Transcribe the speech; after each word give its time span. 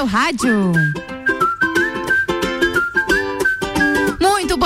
seu 0.00 0.06
rádio. 0.06 1.09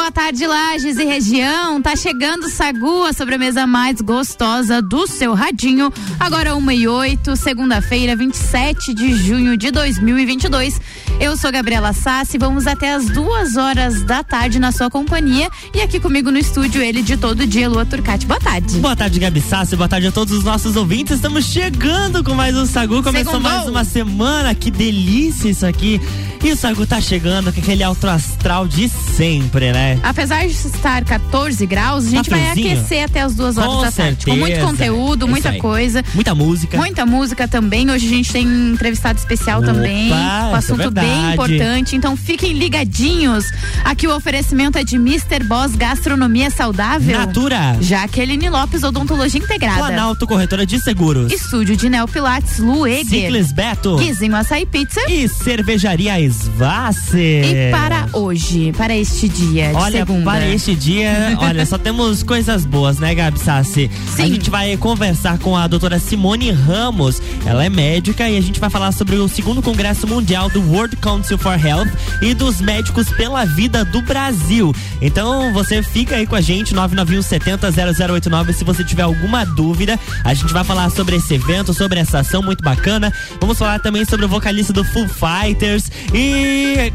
Boa 0.05 0.13
tarde, 0.13 0.47
Lages 0.47 0.99
e 0.99 1.05
região. 1.05 1.81
Tá 1.81 1.97
chegando 1.97 2.45
o 2.45 2.51
Sagu, 2.51 3.05
a 3.05 3.15
sobremesa 3.15 3.67
mais 3.67 4.03
gostosa 4.03 4.83
do 4.83 5.07
seu 5.07 5.33
radinho. 5.33 5.91
Agora 6.21 6.55
uma 6.55 6.75
e 6.75 6.87
oito, 6.87 7.35
segunda-feira, 7.37 8.15
27 8.15 8.93
de 8.93 9.15
junho 9.15 9.57
de 9.57 9.71
2022. 9.71 10.79
Eu 11.19 11.39
sou 11.39 11.51
Gabriela 11.51 11.95
Sassi, 11.95 12.37
vamos 12.37 12.67
até 12.67 12.93
as 12.93 13.07
duas 13.07 13.57
horas 13.57 14.03
da 14.03 14.23
tarde 14.23 14.59
na 14.59 14.73
sua 14.73 14.91
companhia 14.91 15.49
e 15.75 15.81
aqui 15.81 15.99
comigo 15.99 16.31
no 16.31 16.39
estúdio 16.39 16.83
ele 16.83 17.01
de 17.01 17.17
todo 17.17 17.47
dia, 17.47 17.67
Lua 17.67 17.87
Turcati. 17.87 18.27
Boa 18.27 18.41
tarde. 18.41 18.77
Boa 18.81 18.95
tarde, 18.95 19.19
Gabi 19.19 19.41
Sassi, 19.41 19.75
boa 19.75 19.89
tarde 19.89 20.09
a 20.09 20.13
todos 20.13 20.37
os 20.37 20.45
nossos 20.45 20.77
ouvintes. 20.77 21.15
Estamos 21.15 21.47
chegando 21.47 22.23
com 22.23 22.35
mais 22.35 22.55
um 22.55 22.67
Sagu, 22.67 23.03
começou 23.03 23.33
Segundou. 23.33 23.41
mais 23.41 23.67
uma 23.67 23.85
semana, 23.85 24.55
que 24.55 24.71
delícia 24.71 25.49
isso 25.49 25.65
aqui. 25.65 25.99
E 26.45 26.53
o 26.53 26.87
tá 26.87 27.01
chegando 27.01 27.51
com 27.51 27.59
aquele 27.59 27.83
alto 27.83 28.07
astral 28.07 28.69
de 28.69 28.87
sempre, 28.87 29.73
né? 29.73 29.99
Apesar 30.03 30.47
de 30.47 30.53
estar 30.53 31.03
14 31.03 31.65
graus, 31.65 32.07
a 32.07 32.11
gente 32.11 32.29
tá 32.29 32.37
vai 32.37 32.51
aquecer 32.51 33.03
até 33.03 33.23
as 33.23 33.35
duas 33.35 33.57
horas 33.57 33.73
com 33.73 33.81
da 33.81 33.91
tarde. 33.91 34.27
Com 34.27 34.37
muito 34.37 34.61
conteúdo, 34.61 35.27
muita 35.27 35.55
coisa. 35.55 36.05
Muita 36.13 36.35
música. 36.35 36.77
Muita 36.77 37.07
música 37.07 37.49
também. 37.49 37.91
Hoje 37.91 38.07
a 38.07 38.11
gente 38.11 38.31
tem 38.31 38.47
um 38.47 38.75
entrevistado 38.75 39.19
especial 39.19 39.61
Opa, 39.61 39.73
também. 39.73 40.11
Com 40.11 40.15
é 40.15 40.55
assunto 40.55 40.83
é 40.83 40.91
bem 40.91 41.33
importante. 41.33 41.97
Então 41.97 42.15
fiquem 42.15 42.53
ligadinhos. 42.53 43.47
Aqui 43.83 44.07
o 44.07 44.15
oferecimento 44.15 44.77
é 44.77 44.85
de 44.85 44.97
Mr. 44.97 45.45
Boss 45.45 45.75
Gastronomia 45.75 46.51
Saudável. 46.51 47.21
Natura. 47.21 47.79
Jaqueline 47.81 48.51
Lopes 48.51 48.83
Odontologia 48.83 49.41
Integrada. 49.41 49.79
Planalto 49.79 50.27
Corretora 50.27 50.67
de 50.67 50.79
Seguros. 50.79 51.33
Estúdio 51.33 51.75
de 51.75 51.89
Neo 51.89 52.07
Pilates 52.07 52.59
Lueger. 52.59 53.07
Ciclis 53.07 53.51
Beto. 53.51 53.97
Guizinho 53.97 54.37
Açaí 54.37 54.67
Pizza. 54.67 55.01
E 55.09 55.27
Cervejaria 55.27 56.21
Svassi. 56.35 57.43
E 57.45 57.71
para 57.71 58.09
hoje, 58.13 58.73
para 58.73 58.95
este 58.95 59.29
dia 59.29 59.69
de 59.69 59.77
olha, 59.77 59.99
segunda. 59.99 60.25
para 60.25 60.49
este 60.49 60.75
dia, 60.75 61.37
olha, 61.39 61.65
só 61.65 61.79
temos 61.79 62.23
coisas 62.23 62.65
boas, 62.67 62.99
né, 62.99 63.15
Gabi 63.15 63.39
Sassi? 63.39 63.91
Sim. 64.15 64.23
A 64.23 64.27
gente 64.27 64.51
vai 64.51 64.77
conversar 64.77 65.39
com 65.39 65.57
a 65.57 65.67
doutora 65.67 65.99
Simone 65.99 66.51
Ramos. 66.51 67.23
Ela 67.47 67.65
é 67.65 67.69
médica 67.69 68.29
e 68.29 68.37
a 68.37 68.41
gente 68.41 68.59
vai 68.59 68.69
falar 68.69 68.93
sobre 68.93 69.17
o 69.17 69.29
segundo 69.29 69.63
congresso 69.63 70.07
mundial 70.07 70.51
do 70.51 70.61
World 70.73 70.97
Council 70.97 71.39
for 71.39 71.59
Health 71.65 71.89
e 72.21 72.35
dos 72.35 72.61
médicos 72.61 73.09
pela 73.11 73.45
vida 73.45 73.85
do 73.85 74.03
Brasil. 74.03 74.75
Então, 75.01 75.53
você 75.53 75.83
fica 75.83 76.17
aí 76.17 76.27
com 76.27 76.35
a 76.35 76.41
gente, 76.41 76.75
991 76.75 77.23
70 77.23 77.71
0089, 77.71 78.53
se 78.53 78.65
você 78.65 78.85
tiver 78.85 79.03
alguma 79.03 79.45
dúvida. 79.45 79.99
A 80.25 80.35
gente 80.35 80.53
vai 80.53 80.65
falar 80.65 80.91
sobre 80.91 81.17
esse 81.17 81.35
evento, 81.35 81.73
sobre 81.73 82.01
essa 82.01 82.21
ação 82.21 82.43
muito 82.43 82.63
bacana. 82.63 83.13
Vamos 83.41 83.59
falar 83.59 83.79
também 83.79 84.05
sobre 84.05 84.27
o 84.27 84.29
vocalista 84.29 84.73
do 84.73 84.85
Foo 84.85 85.07
Fighters 85.09 85.91
e, 86.13 86.24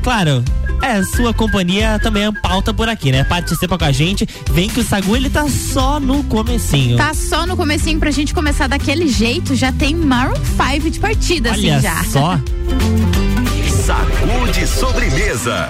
claro, 0.02 0.44
é, 0.82 1.04
sua 1.04 1.34
companhia 1.34 2.00
também 2.00 2.26
é 2.26 2.32
pauta 2.32 2.74
por 2.74 2.88
aqui, 2.88 3.12
né? 3.12 3.24
Participa 3.24 3.78
com 3.78 3.86
a 3.86 3.92
gente. 3.92 4.28
Vem 4.52 4.70
que 4.70 4.80
o 4.80 4.84
Sagu 4.84 5.16
ele 5.16 5.30
tá 5.30 5.48
só 5.48 6.00
no 6.00 6.24
comecinho. 6.24 6.98
Tá 6.98 7.14
só 7.14 7.46
no 7.46 7.56
comecinho 7.58 8.00
pra 8.00 8.12
gente 8.12 8.34
começar 8.34 8.68
daquele 8.68 9.08
jeito. 9.08 9.56
Já 9.56 9.72
tem 9.72 9.96
Maroon 9.96 10.36
5 10.36 10.90
de 10.90 11.00
partida, 11.00 11.52
assim, 11.52 11.72
Olha 11.72 11.78
assim 11.78 11.84
já. 11.84 12.04
Só. 12.06 12.40
Sagu 13.86 14.52
de 14.52 14.68
sobremesa. 14.68 15.70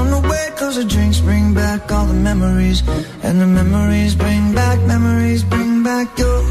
on 0.00 0.10
the 0.10 0.20
way 0.28 0.44
Cause 0.56 0.76
the 0.76 0.84
drinks 0.84 1.20
bring 1.20 1.54
back 1.54 1.90
all 1.92 2.06
the 2.06 2.18
memories 2.30 2.82
And 3.22 3.40
the 3.40 3.46
memories 3.46 4.14
bring 4.14 4.54
back, 4.54 4.78
memories 4.94 5.42
bring 5.44 5.82
back 5.82 6.18
your. 6.18 6.42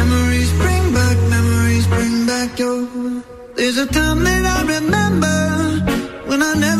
Memories 0.00 0.52
bring 0.60 0.84
back, 0.98 1.16
memories 1.36 1.86
bring 1.94 2.26
back 2.26 2.58
your 2.58 2.80
there's 3.56 3.76
a 3.76 3.86
time 3.86 4.24
that 4.24 4.44
I 4.56 4.58
remember 4.76 5.36
when 6.30 6.42
I 6.42 6.54
never 6.54 6.79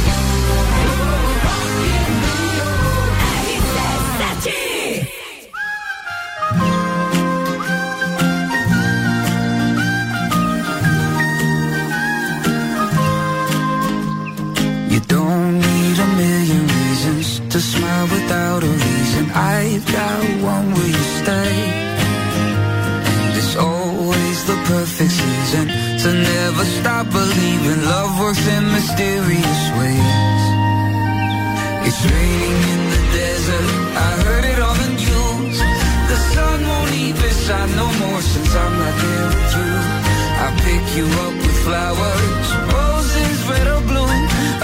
You 40.95 41.05
up 41.05 41.33
with 41.33 41.57
flowers, 41.63 42.47
roses, 42.73 43.37
red 43.47 43.67
or 43.67 43.81
blue 43.87 44.11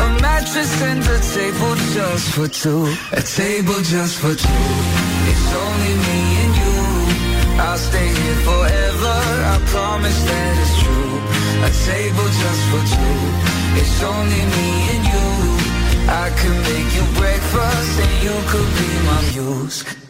A 0.03 0.07
mattress 0.21 0.81
and 0.81 1.00
a 1.00 1.19
table 1.35 1.75
just 1.95 2.27
for 2.35 2.47
two. 2.47 2.83
A 3.13 3.21
table 3.21 3.79
just 3.94 4.15
for 4.19 4.33
two. 4.35 4.65
It's 5.31 5.50
only 5.63 5.94
me 6.07 6.19
and 6.44 6.53
you. 6.62 6.75
I'll 7.63 7.77
stay 7.77 8.09
here 8.21 8.39
forever. 8.50 9.18
I 9.53 9.56
promise 9.71 10.19
that 10.29 10.53
it's 10.63 10.75
true. 10.83 11.13
A 11.63 11.71
table 11.91 12.30
just 12.44 12.63
for 12.71 12.83
two. 12.95 13.19
It's 13.80 13.97
only 14.03 14.44
me 14.56 14.69
and 14.94 15.03
you. 15.13 15.27
I 16.09 16.27
could 16.39 16.59
make 16.69 16.89
you 16.97 17.06
breakfast 17.19 17.94
and 18.03 18.13
you 18.25 18.35
could 18.51 18.69
be 18.80 18.89
my 19.09 19.19
muse. 19.31 20.06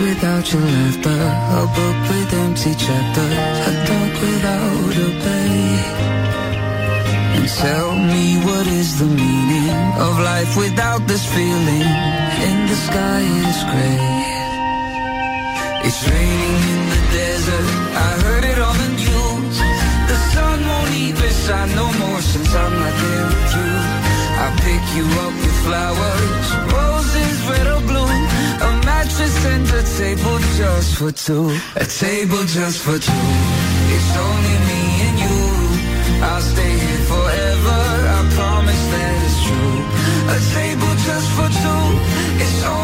Without 0.00 0.52
your 0.52 0.62
laughter 0.62 1.20
A 1.60 1.64
book 1.76 1.98
with 2.10 2.32
empty 2.44 2.74
chapters 2.74 3.56
A 3.68 3.72
dog 3.88 4.12
without 4.24 4.94
a 5.06 5.10
bay 5.24 6.04
And 7.36 7.48
tell 7.48 7.94
me 7.94 8.38
what 8.46 8.66
is 8.66 8.98
the 8.98 9.06
meaning 9.06 9.70
Of 10.06 10.18
life 10.18 10.56
without 10.56 11.06
this 11.06 11.24
feeling? 11.34 11.88
And 12.46 12.68
the 12.68 12.78
sky 12.88 13.22
is 13.48 13.58
gray. 13.70 14.24
It's 15.86 16.00
raining 16.08 16.60
in 16.72 16.80
the 16.92 17.00
desert. 17.16 17.68
I 18.06 18.10
heard 18.24 18.44
it 18.52 18.58
on 18.58 18.76
the 18.84 18.90
news. 19.02 19.56
The 20.10 20.18
sun 20.32 20.58
won't 20.66 20.92
even 21.06 21.30
shine 21.44 21.74
no 21.74 21.86
more 22.00 22.20
Since 22.20 22.54
I'm 22.54 22.74
not 22.82 22.94
there 23.02 23.26
with 23.26 23.56
you 23.56 23.83
I 24.44 24.50
pick 24.66 24.84
you 24.96 25.06
up 25.24 25.34
with 25.42 25.56
flowers 25.64 26.46
Roses, 26.76 27.36
red 27.48 27.66
or 27.74 27.80
blue 27.88 28.14
A 28.68 28.70
mattress 28.84 29.36
and 29.52 29.64
a 29.80 29.82
table 30.00 30.38
just 30.60 30.96
for 30.98 31.12
two. 31.12 31.46
A 31.76 31.86
table 31.86 32.44
just 32.58 32.78
for 32.84 32.98
two. 32.98 33.28
It's 33.96 34.12
only 34.26 34.56
me 34.68 34.82
and 35.06 35.16
you. 35.24 35.40
I'll 36.28 36.44
stay 36.52 36.72
here 36.84 37.04
forever. 37.12 37.80
I 38.16 38.20
promise 38.38 38.84
that 38.92 39.14
it's 39.26 39.38
true. 39.46 39.78
A 40.36 40.38
table 40.58 40.94
just 41.08 41.28
for 41.36 41.48
two. 41.62 41.86
It's 42.44 42.64
only 42.64 42.83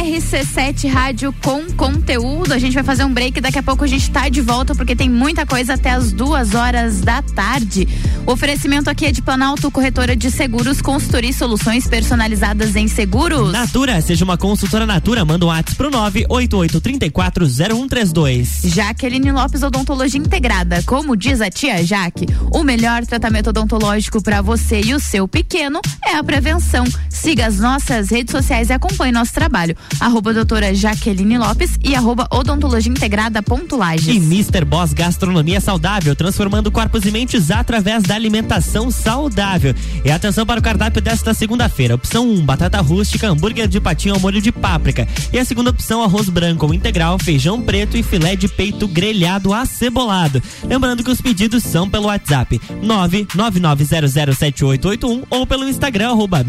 RC7. 0.00 0.40
RC7 0.40 0.88
Rádio 0.88 1.34
com 1.42 1.70
conteúdo. 1.72 2.52
A 2.52 2.58
gente 2.58 2.74
vai 2.74 2.82
fazer 2.82 3.04
um 3.04 3.12
break, 3.12 3.40
daqui 3.40 3.58
a 3.58 3.62
pouco 3.62 3.84
a 3.84 3.86
gente 3.86 4.10
tá 4.10 4.28
de 4.28 4.40
volta 4.40 4.74
porque 4.74 4.96
tem 4.96 5.08
muita 5.08 5.44
coisa 5.44 5.74
até 5.74 5.90
as 5.90 6.12
duas 6.12 6.54
horas 6.54 7.00
da 7.00 7.22
tarde. 7.22 7.86
O 8.26 8.32
oferecimento 8.32 8.88
aqui 8.88 9.06
é 9.06 9.12
de 9.12 9.20
Planalto 9.22 9.70
Corretora 9.70 10.14
de 10.14 10.30
Seguros, 10.30 10.82
consultoria 10.82 11.30
e 11.30 11.32
soluções 11.32 11.88
personalizadas 11.88 12.76
em 12.76 12.86
seguros. 12.86 13.50
Natura, 13.50 14.00
seja 14.00 14.24
uma 14.24 14.36
consultora 14.36 14.86
Natura, 14.86 15.24
manda 15.24 15.46
um 15.46 15.48
WhatsApp 15.48 15.76
pro 15.76 15.90
988340132. 15.90 18.72
Jaqueline 18.72 19.32
Lopes 19.32 19.62
Odontologia 19.62 20.20
Integrada, 20.20 20.82
como 20.84 21.16
diz 21.16 21.40
a 21.40 21.50
tia 21.50 21.82
Jaque, 21.84 22.26
o 22.52 22.62
melhor 22.62 23.06
tratamento 23.06 23.50
odontológico 23.50 24.22
para 24.22 24.40
você 24.42 24.80
e 24.80 24.94
o 24.94 25.00
seu 25.00 25.26
pequeno 25.26 25.80
é 26.06 26.14
a 26.14 26.22
prevenção. 26.22 26.84
Siga 27.08 27.46
as 27.46 27.58
nossas 27.58 28.10
redes 28.10 28.32
sociais 28.32 28.70
e 28.70 28.72
acompanhe 28.72 29.12
nosso 29.12 29.32
trabalho. 29.32 29.76
Arroba 29.98 30.32
doutora 30.32 30.72
Jaqueline 30.74 31.38
Lopes 31.38 31.72
e 31.82 31.94
arroba 31.94 32.28
odontologia 32.30 32.92
integrada 32.92 33.42
ponto 33.42 33.76
Lages. 33.76 34.06
E 34.06 34.16
Mr. 34.16 34.64
Boss 34.64 34.92
Gastronomia 34.92 35.60
Saudável, 35.60 36.14
transformando 36.14 36.70
corpos 36.70 37.04
e 37.04 37.10
mentes 37.10 37.50
através 37.50 38.04
da 38.10 38.16
alimentação 38.16 38.90
saudável. 38.90 39.72
E 40.04 40.10
atenção 40.10 40.44
para 40.44 40.58
o 40.58 40.62
cardápio 40.62 41.00
desta 41.00 41.32
segunda-feira. 41.32 41.94
Opção 41.94 42.28
1, 42.28 42.32
um, 42.32 42.44
batata 42.44 42.80
rústica, 42.80 43.28
hambúrguer 43.28 43.68
de 43.68 43.80
patinho 43.80 44.14
ao 44.14 44.20
molho 44.20 44.42
de 44.42 44.50
páprica. 44.50 45.06
E 45.32 45.38
a 45.38 45.44
segunda 45.44 45.70
opção, 45.70 46.02
arroz 46.02 46.28
branco 46.28 46.66
ou 46.66 46.74
integral, 46.74 47.20
feijão 47.20 47.62
preto 47.62 47.96
e 47.96 48.02
filé 48.02 48.34
de 48.34 48.48
peito 48.48 48.88
grelhado 48.88 49.54
acebolado. 49.54 50.42
Lembrando 50.64 51.04
que 51.04 51.10
os 51.10 51.20
pedidos 51.20 51.62
são 51.62 51.88
pelo 51.88 52.06
WhatsApp 52.06 52.60
999007881 52.82 55.22
ou 55.30 55.46
pelo 55.46 55.68
Instagram 55.68 56.10
arroba 56.10 56.44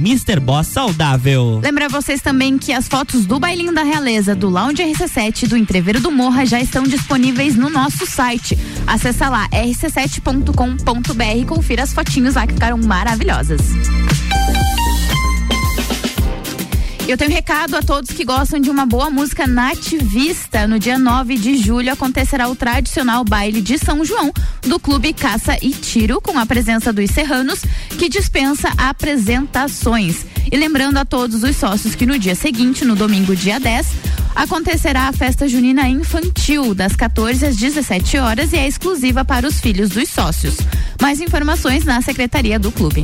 Saudável. 0.63 1.59
Lembra 1.63 1.87
vocês 1.89 2.21
também 2.21 2.57
que 2.57 2.73
as 2.73 2.87
fotos 2.87 3.27
do 3.27 3.39
Bailinho 3.39 3.71
da 3.71 3.83
Realeza, 3.83 4.33
do 4.33 4.49
Lounge 4.49 4.81
RC7 4.81 5.47
do 5.47 5.55
Entreveiro 5.55 6.01
do 6.01 6.09
Morra 6.09 6.43
já 6.43 6.59
estão 6.59 6.85
disponíveis 6.85 7.55
no 7.55 7.69
nosso 7.69 8.07
site. 8.07 8.57
Acesse 8.87 9.21
lá 9.29 9.47
rc7.com.br 9.49 11.37
e 11.37 11.45
confira 11.51 11.83
as 11.83 11.91
fotinhos 11.91 12.35
lá 12.35 12.47
que 12.47 12.53
ficaram 12.53 12.77
maravilhosas. 12.77 13.59
Eu 17.05 17.17
tenho 17.17 17.29
um 17.29 17.33
recado 17.33 17.75
a 17.75 17.81
todos 17.81 18.11
que 18.11 18.23
gostam 18.23 18.57
de 18.57 18.69
uma 18.69 18.85
boa 18.85 19.09
música 19.09 19.45
nativista. 19.45 20.65
No 20.65 20.79
dia 20.79 20.97
9 20.97 21.35
de 21.35 21.57
julho 21.57 21.91
acontecerá 21.91 22.47
o 22.47 22.55
tradicional 22.55 23.25
baile 23.25 23.59
de 23.59 23.77
São 23.77 24.05
João 24.05 24.31
do 24.61 24.79
Clube 24.79 25.11
Caça 25.11 25.57
e 25.61 25.71
Tiro, 25.71 26.21
com 26.21 26.39
a 26.39 26.45
presença 26.45 26.93
dos 26.93 27.11
serranos, 27.11 27.65
que 27.99 28.07
dispensa 28.07 28.71
apresentações. 28.77 30.25
E 30.49 30.55
lembrando 30.55 30.99
a 30.99 31.05
todos 31.05 31.43
os 31.43 31.57
sócios 31.57 31.95
que 31.95 32.05
no 32.05 32.17
dia 32.17 32.33
seguinte, 32.33 32.85
no 32.85 32.95
domingo, 32.95 33.35
dia 33.35 33.59
10, 33.59 33.87
acontecerá 34.35 35.03
a 35.03 35.13
festa 35.13 35.47
junina 35.47 35.87
infantil, 35.87 36.73
das 36.73 36.95
14 36.95 37.45
às 37.45 37.55
17 37.55 38.17
horas, 38.17 38.53
e 38.53 38.57
é 38.57 38.67
exclusiva 38.67 39.23
para 39.25 39.47
os 39.47 39.59
filhos 39.59 39.89
dos 39.89 40.09
sócios. 40.09 40.57
Mais 41.01 41.19
informações 41.21 41.85
na 41.85 42.01
secretaria 42.01 42.57
do 42.59 42.71
clube. 42.71 43.03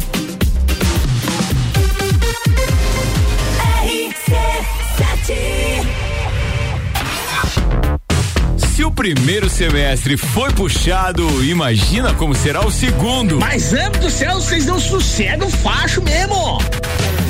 Se 8.76 8.84
o 8.84 8.92
primeiro 8.92 9.50
semestre 9.50 10.16
foi 10.16 10.52
puxado, 10.52 11.44
imagina 11.44 12.14
como 12.14 12.36
será 12.36 12.66
o 12.66 12.72
segundo. 12.72 13.40
Mas, 13.40 13.74
amo 13.74 13.98
do 13.98 14.10
céu, 14.10 14.36
vocês 14.36 14.66
não 14.66 14.80
sossegam 14.80 15.50
facho 15.50 16.02
mesmo. 16.04 16.60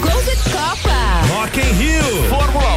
Gol 0.01 0.23
de 0.23 0.51
Copa. 0.51 0.97
Rock 1.29 1.59
in 1.59 1.71
Rio. 1.73 2.23
Fórmula 2.29 2.76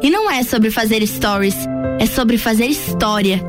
E 0.00 0.10
não 0.10 0.30
é 0.30 0.42
sobre 0.42 0.70
fazer 0.70 1.04
stories, 1.06 1.56
é 1.98 2.06
sobre 2.06 2.38
fazer 2.38 2.66
história. 2.66 3.42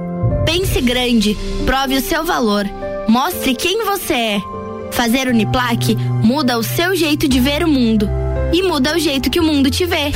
Pense 0.46 0.82
grande, 0.82 1.38
prove 1.65 1.96
o 1.96 2.01
seu 2.01 2.24
valor, 2.24 2.65
mostre 3.08 3.53
quem 3.53 3.84
você 3.86 4.13
é. 4.13 4.41
Fazer 4.91 5.27
Uniplaque 5.27 5.96
muda 6.24 6.58
o 6.58 6.63
seu 6.63 6.96
jeito 6.96 7.27
de 7.27 7.39
ver 7.39 7.63
o 7.63 7.68
mundo 7.68 8.10
e 8.51 8.63
muda 8.63 8.96
o 8.96 9.00
jeito 9.00 9.29
que 9.29 9.39
o 9.39 9.44
mundo 9.44 9.70
te 9.70 9.86
vê. 9.86 10.12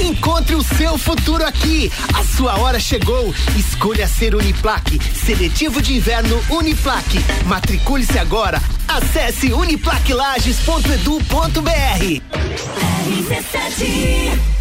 Encontre 0.00 0.54
o 0.54 0.62
seu 0.62 0.98
futuro 0.98 1.44
aqui. 1.44 1.90
A 2.14 2.24
sua 2.24 2.58
hora 2.58 2.80
chegou. 2.80 3.34
Escolha 3.56 4.08
ser 4.08 4.34
Uniplaque. 4.34 5.00
Seletivo 5.14 5.80
de 5.80 5.94
inverno 5.94 6.42
Uniplaque. 6.50 7.18
Matricule-se 7.46 8.18
agora. 8.18 8.60
Acesse 8.88 9.52
uniplaquelages.edu.br. 9.52 12.22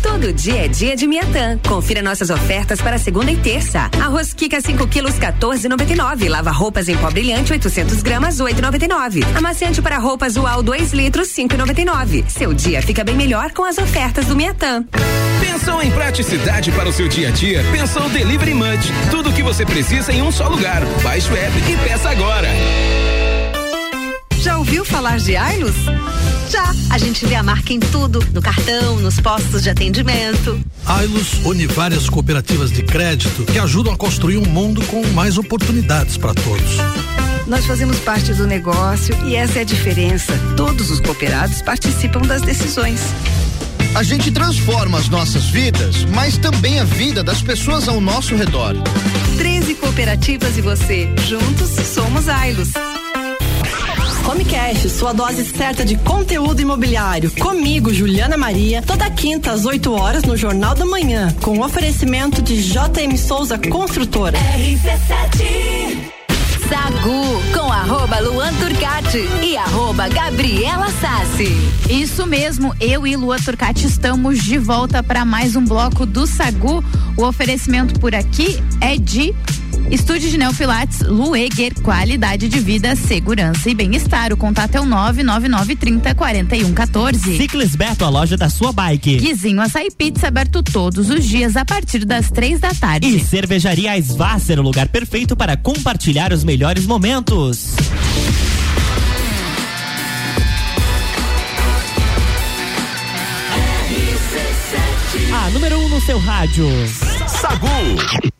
Todo 0.01 0.33
dia 0.33 0.65
é 0.65 0.67
dia 0.67 0.95
de 0.95 1.07
Miatã. 1.07 1.57
Confira 1.67 2.01
nossas 2.01 2.29
ofertas 2.29 2.81
para 2.81 2.97
segunda 2.97 3.31
e 3.31 3.37
terça. 3.37 3.89
Arroz 4.01 4.33
Kika 4.33 4.61
5 4.61 4.87
quilos 4.87 5.15
14,99. 5.15 6.29
Lava 6.29 6.51
roupas 6.51 6.89
em 6.89 6.97
pó 6.97 7.09
brilhante 7.09 7.51
800 7.51 8.01
gramas 8.01 8.37
8,99. 8.37 9.23
Amaciante 9.35 9.81
para 9.81 9.97
roupas 9.97 10.35
UAL 10.35 10.61
2 10.61 10.93
litros 10.93 11.29
5,99. 11.29 12.29
Seu 12.29 12.53
dia 12.53 12.81
fica 12.81 13.03
bem 13.03 13.15
melhor 13.15 13.51
com 13.51 13.63
as 13.63 13.77
ofertas 13.77 14.25
do 14.25 14.35
Miatã. 14.35 14.85
Pensou 15.43 15.81
em 15.81 15.91
praticidade 15.91 16.71
para 16.71 16.87
o 16.87 16.93
seu 16.93 17.09
dia 17.09 17.27
a 17.27 17.31
dia? 17.31 17.61
Pensou 17.69 18.09
Delivery 18.09 18.53
Munch. 18.53 18.89
Tudo 19.11 19.29
o 19.29 19.33
que 19.33 19.43
você 19.43 19.65
precisa 19.65 20.13
em 20.13 20.21
um 20.21 20.31
só 20.31 20.47
lugar. 20.47 20.81
Baixe 21.03 21.29
o 21.29 21.35
app 21.35 21.57
e 21.69 21.77
peça 21.85 22.09
agora. 22.09 22.47
Já 24.37 24.57
ouviu 24.57 24.85
falar 24.85 25.17
de 25.17 25.35
Ailus? 25.35 25.75
Já. 26.49 26.73
A 26.89 26.97
gente 26.97 27.25
vê 27.25 27.35
a 27.35 27.43
marca 27.43 27.73
em 27.73 27.79
tudo, 27.79 28.25
no 28.33 28.41
cartão, 28.41 28.97
nos 28.99 29.19
postos 29.19 29.63
de 29.63 29.69
atendimento. 29.69 30.59
Ailus 30.85 31.33
une 31.43 31.67
várias 31.67 32.09
cooperativas 32.09 32.71
de 32.71 32.81
crédito 32.83 33.43
que 33.43 33.59
ajudam 33.59 33.93
a 33.93 33.97
construir 33.97 34.37
um 34.37 34.45
mundo 34.45 34.81
com 34.85 35.05
mais 35.07 35.37
oportunidades 35.37 36.17
para 36.17 36.33
todos. 36.33 36.77
Nós 37.47 37.65
fazemos 37.65 37.99
parte 37.99 38.33
do 38.33 38.47
negócio 38.47 39.13
e 39.25 39.35
essa 39.35 39.59
é 39.59 39.61
a 39.63 39.65
diferença. 39.65 40.33
Todos 40.55 40.89
os 40.89 41.01
cooperados 41.01 41.61
participam 41.61 42.21
das 42.21 42.41
decisões. 42.41 43.01
A 43.95 44.01
gente 44.01 44.31
transforma 44.31 44.97
as 44.97 45.07
nossas 45.07 45.45
vidas, 45.45 46.03
mas 46.05 46.35
também 46.37 46.79
a 46.79 46.83
vida 46.83 47.23
das 47.23 47.43
pessoas 47.43 47.87
ao 47.87 48.01
nosso 48.01 48.35
redor. 48.35 48.75
13 49.37 49.75
cooperativas 49.75 50.57
e 50.57 50.61
você. 50.61 51.07
Juntos 51.27 51.69
somos 51.87 52.27
Ailus. 52.27 52.69
Come 54.25 54.45
Cash, 54.45 54.91
sua 54.91 55.13
dose 55.13 55.45
certa 55.45 55.85
de 55.85 55.95
conteúdo 55.97 56.59
imobiliário. 56.59 57.29
Comigo, 57.39 57.93
Juliana 57.93 58.35
Maria, 58.35 58.81
toda 58.81 59.09
quinta 59.11 59.51
às 59.51 59.65
8 59.65 59.91
horas 59.93 60.23
no 60.23 60.35
Jornal 60.35 60.73
da 60.73 60.85
Manhã, 60.85 61.35
com 61.41 61.59
oferecimento 61.59 62.41
de 62.41 62.63
JM 62.63 63.15
Souza 63.15 63.59
Construtora. 63.59 64.39
RC7 64.39 66.12
Sagu 66.73 67.39
com 67.53 67.71
arroba 67.71 68.19
Luan 68.19 68.51
Turcati 68.55 69.19
e 69.43 69.55
arroba 69.55 70.09
Gabriela 70.09 70.89
Sassi. 70.89 71.55
Isso 71.87 72.25
mesmo, 72.25 72.75
eu 72.79 73.05
e 73.05 73.15
Lua 73.15 73.37
Turcati 73.37 73.85
estamos 73.85 74.41
de 74.41 74.57
volta 74.57 75.03
para 75.03 75.23
mais 75.23 75.55
um 75.55 75.63
bloco 75.63 76.03
do 76.03 76.25
Sagu. 76.25 76.83
O 77.15 77.25
oferecimento 77.25 77.99
por 77.99 78.15
aqui 78.15 78.59
é 78.81 78.97
de 78.97 79.35
Estúdio 79.91 80.29
de 80.29 80.37
Neopilates, 80.37 81.01
Lueger, 81.01 81.73
qualidade 81.81 82.47
de 82.47 82.59
vida, 82.59 82.95
segurança 82.95 83.69
e 83.69 83.75
bem-estar. 83.75 84.33
O 84.33 84.37
contato 84.37 84.75
é 84.75 84.81
o 84.81 84.85
99930 84.85 86.15
4114. 86.15 87.37
Ciclis 87.37 87.75
Beto, 87.75 88.05
a 88.05 88.09
loja 88.09 88.35
da 88.35 88.49
sua 88.49 88.71
bike. 88.71 89.17
Guizinho 89.17 89.61
Açaí 89.61 89.89
Pizza, 89.91 90.27
aberto 90.27 90.63
todos 90.63 91.09
os 91.09 91.25
dias 91.25 91.55
a 91.55 91.65
partir 91.65 92.05
das 92.05 92.31
três 92.31 92.59
da 92.59 92.73
tarde. 92.73 93.07
E 93.07 93.19
Cervejaria 93.19 93.97
Svasser, 93.99 94.59
o 94.59 94.63
lugar 94.63 94.87
perfeito 94.87 95.35
para 95.35 95.55
compartilhar 95.55 96.33
os 96.33 96.43
melhores 96.43 96.85
momentos. 96.85 97.75
A 105.31 105.49
número 105.49 105.77
1 105.77 105.85
um 105.85 105.89
no 105.89 106.01
seu 106.01 106.17
rádio. 106.19 106.67
Sagu. 107.27 108.32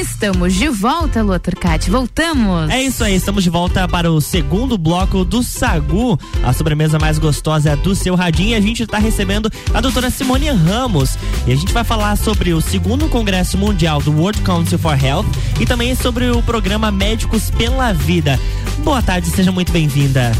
Estamos 0.00 0.54
de 0.54 0.68
volta, 0.68 1.22
Lua 1.22 1.38
Turcati. 1.38 1.88
Voltamos. 1.88 2.68
É 2.68 2.82
isso 2.82 3.04
aí, 3.04 3.14
estamos 3.14 3.44
de 3.44 3.50
volta 3.50 3.86
para 3.86 4.10
o 4.10 4.20
segundo 4.20 4.76
bloco 4.76 5.24
do 5.24 5.40
Sagu, 5.40 6.18
a 6.42 6.52
sobremesa 6.52 6.98
mais 6.98 7.16
gostosa 7.16 7.76
do 7.76 7.94
seu 7.94 8.16
radinho. 8.16 8.50
E 8.50 8.54
a 8.56 8.60
gente 8.60 8.82
está 8.82 8.98
recebendo 8.98 9.48
a 9.72 9.80
doutora 9.80 10.10
Simone 10.10 10.48
Ramos. 10.48 11.16
E 11.46 11.52
a 11.52 11.56
gente 11.56 11.72
vai 11.72 11.84
falar 11.84 12.16
sobre 12.16 12.52
o 12.52 12.60
segundo 12.60 13.08
Congresso 13.08 13.56
Mundial 13.56 14.00
do 14.00 14.10
World 14.10 14.40
Council 14.40 14.80
for 14.80 15.02
Health 15.02 15.26
e 15.60 15.64
também 15.64 15.94
sobre 15.94 16.28
o 16.28 16.42
programa 16.42 16.90
Médicos 16.90 17.50
pela 17.50 17.92
Vida. 17.92 18.38
Boa 18.78 19.00
tarde, 19.00 19.30
seja 19.30 19.52
muito 19.52 19.70
bem-vinda. 19.70 20.32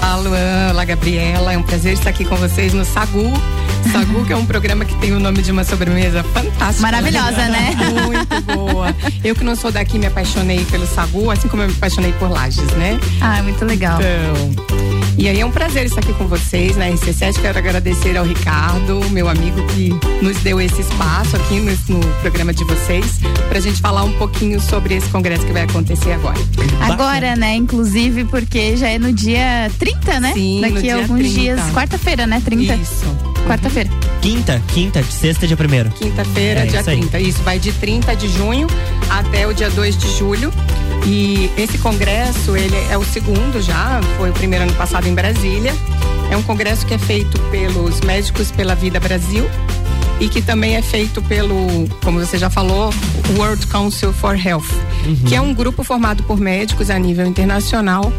Olá, 0.00 0.16
Luan. 0.16 0.70
Olá, 0.70 0.84
Gabriela. 0.84 1.52
É 1.52 1.58
um 1.58 1.62
prazer 1.62 1.94
estar 1.94 2.10
aqui 2.10 2.24
com 2.24 2.36
vocês 2.36 2.72
no 2.72 2.84
Sagu. 2.84 3.32
Sagu, 3.92 4.24
que 4.24 4.32
é 4.32 4.36
um 4.36 4.44
programa 4.46 4.84
que 4.84 4.94
tem 4.96 5.12
o 5.12 5.20
nome 5.20 5.42
de 5.42 5.52
uma 5.52 5.64
sobremesa 5.64 6.22
fantástica. 6.24 6.82
Maravilhosa, 6.82 7.48
né? 7.48 7.70
Muito 8.04 8.42
boa. 8.56 8.94
Eu 9.24 9.34
que 9.34 9.44
não 9.44 9.54
sou 9.56 9.70
daqui 9.70 9.98
me 9.98 10.06
apaixonei 10.06 10.64
pelo 10.66 10.86
Sagu, 10.86 11.30
assim 11.30 11.48
como 11.48 11.62
eu 11.62 11.68
me 11.68 11.74
apaixonei 11.74 12.12
por 12.12 12.30
Lages, 12.30 12.66
né? 12.72 12.98
Ah, 13.20 13.42
muito 13.42 13.64
legal. 13.64 13.98
Então, 14.00 14.95
e 15.18 15.28
aí 15.28 15.40
é 15.40 15.46
um 15.46 15.50
prazer 15.50 15.86
estar 15.86 16.00
aqui 16.00 16.12
com 16.14 16.26
vocês 16.26 16.76
na 16.76 16.86
RC7. 16.88 17.40
Quero 17.40 17.58
agradecer 17.58 18.16
ao 18.16 18.24
Ricardo, 18.24 19.00
meu 19.10 19.28
amigo, 19.28 19.62
que 19.68 19.90
nos 20.22 20.36
deu 20.38 20.60
esse 20.60 20.80
espaço 20.80 21.36
aqui 21.36 21.58
no, 21.60 21.72
no 21.98 22.06
programa 22.20 22.52
de 22.52 22.64
vocês, 22.64 23.20
pra 23.48 23.58
gente 23.58 23.80
falar 23.80 24.04
um 24.04 24.12
pouquinho 24.12 24.60
sobre 24.60 24.94
esse 24.94 25.08
congresso 25.08 25.46
que 25.46 25.52
vai 25.52 25.62
acontecer 25.62 26.12
agora. 26.12 26.38
Agora, 26.80 27.34
né? 27.36 27.54
Inclusive, 27.56 28.24
porque 28.26 28.76
já 28.76 28.88
é 28.88 28.98
no 28.98 29.12
dia 29.12 29.70
30, 29.78 30.20
né? 30.20 30.32
Sim, 30.34 30.56
no 30.56 30.68
Daqui 30.68 30.82
dia 30.82 30.94
a 30.94 30.98
alguns 30.98 31.18
30. 31.18 31.40
dias. 31.40 31.60
Quarta-feira, 31.72 32.26
né? 32.26 32.42
30. 32.44 32.74
Isso. 32.74 33.06
Quarta-feira. 33.46 33.88
Quinta, 34.20 34.60
quinta, 34.74 35.02
de 35.02 35.12
sexta, 35.12 35.46
dia 35.46 35.56
primeiro. 35.56 35.88
Quinta-feira, 35.90 36.60
É 36.60 36.66
dia 36.66 36.80
isso 36.80 36.90
aí. 36.90 36.98
30. 36.98 37.20
Isso, 37.20 37.42
vai 37.42 37.58
de 37.58 37.72
30 37.72 38.14
de 38.16 38.28
junho 38.28 38.66
até 39.08 39.46
o 39.46 39.54
dia 39.54 39.70
2 39.70 39.96
de 39.96 40.16
julho. 40.18 40.52
E 41.04 41.50
esse 41.56 41.78
congresso, 41.78 42.56
ele 42.56 42.76
é 42.90 42.96
o 42.96 43.04
segundo 43.04 43.60
já, 43.60 44.00
foi 44.16 44.30
o 44.30 44.32
primeiro 44.32 44.64
ano 44.64 44.74
passado 44.74 45.06
em 45.06 45.14
Brasília. 45.14 45.72
É 46.30 46.36
um 46.36 46.42
congresso 46.42 46.86
que 46.86 46.94
é 46.94 46.98
feito 46.98 47.38
pelos 47.50 48.00
Médicos 48.00 48.50
pela 48.50 48.74
Vida 48.74 48.98
Brasil 48.98 49.44
e 50.18 50.28
que 50.28 50.40
também 50.40 50.76
é 50.76 50.82
feito 50.82 51.20
pelo, 51.22 51.56
como 52.02 52.18
você 52.18 52.38
já 52.38 52.48
falou, 52.48 52.92
World 53.36 53.66
Council 53.66 54.12
for 54.12 54.34
Health, 54.34 54.64
que 55.28 55.34
é 55.34 55.40
um 55.40 55.52
grupo 55.52 55.84
formado 55.84 56.22
por 56.22 56.40
médicos 56.40 56.90
a 56.90 56.98
nível 56.98 57.26
internacional 57.26 58.12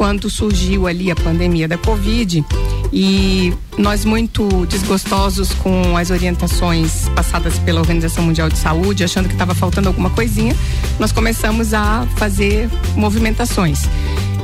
quando 0.00 0.30
surgiu 0.30 0.86
ali 0.86 1.10
a 1.10 1.14
pandemia 1.14 1.68
da 1.68 1.76
Covid 1.76 2.42
e 2.90 3.52
nós 3.76 4.02
muito 4.02 4.64
desgostosos 4.64 5.52
com 5.52 5.94
as 5.94 6.10
orientações 6.10 7.06
passadas 7.10 7.58
pela 7.58 7.80
Organização 7.80 8.24
Mundial 8.24 8.48
de 8.48 8.56
Saúde, 8.56 9.04
achando 9.04 9.26
que 9.26 9.34
estava 9.34 9.54
faltando 9.54 9.88
alguma 9.88 10.08
coisinha, 10.08 10.56
nós 10.98 11.12
começamos 11.12 11.74
a 11.74 12.08
fazer 12.16 12.70
movimentações. 12.96 13.80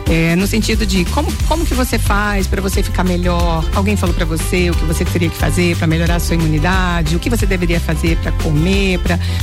É, 0.08 0.36
no 0.36 0.46
sentido 0.46 0.86
de 0.86 1.04
como, 1.06 1.32
como 1.48 1.66
que 1.66 1.74
você 1.74 1.98
faz 1.98 2.46
para 2.46 2.62
você 2.62 2.82
ficar 2.82 3.02
melhor? 3.02 3.68
Alguém 3.74 3.96
falou 3.96 4.14
para 4.14 4.24
você 4.24 4.70
o 4.70 4.74
que 4.74 4.84
você 4.84 5.04
teria 5.04 5.28
que 5.28 5.36
fazer 5.36 5.76
para 5.76 5.86
melhorar 5.86 6.16
a 6.16 6.20
sua 6.20 6.36
imunidade? 6.36 7.16
O 7.16 7.18
que 7.18 7.28
você 7.28 7.44
deveria 7.44 7.80
fazer 7.80 8.16
para 8.18 8.30
comer, 8.32 9.00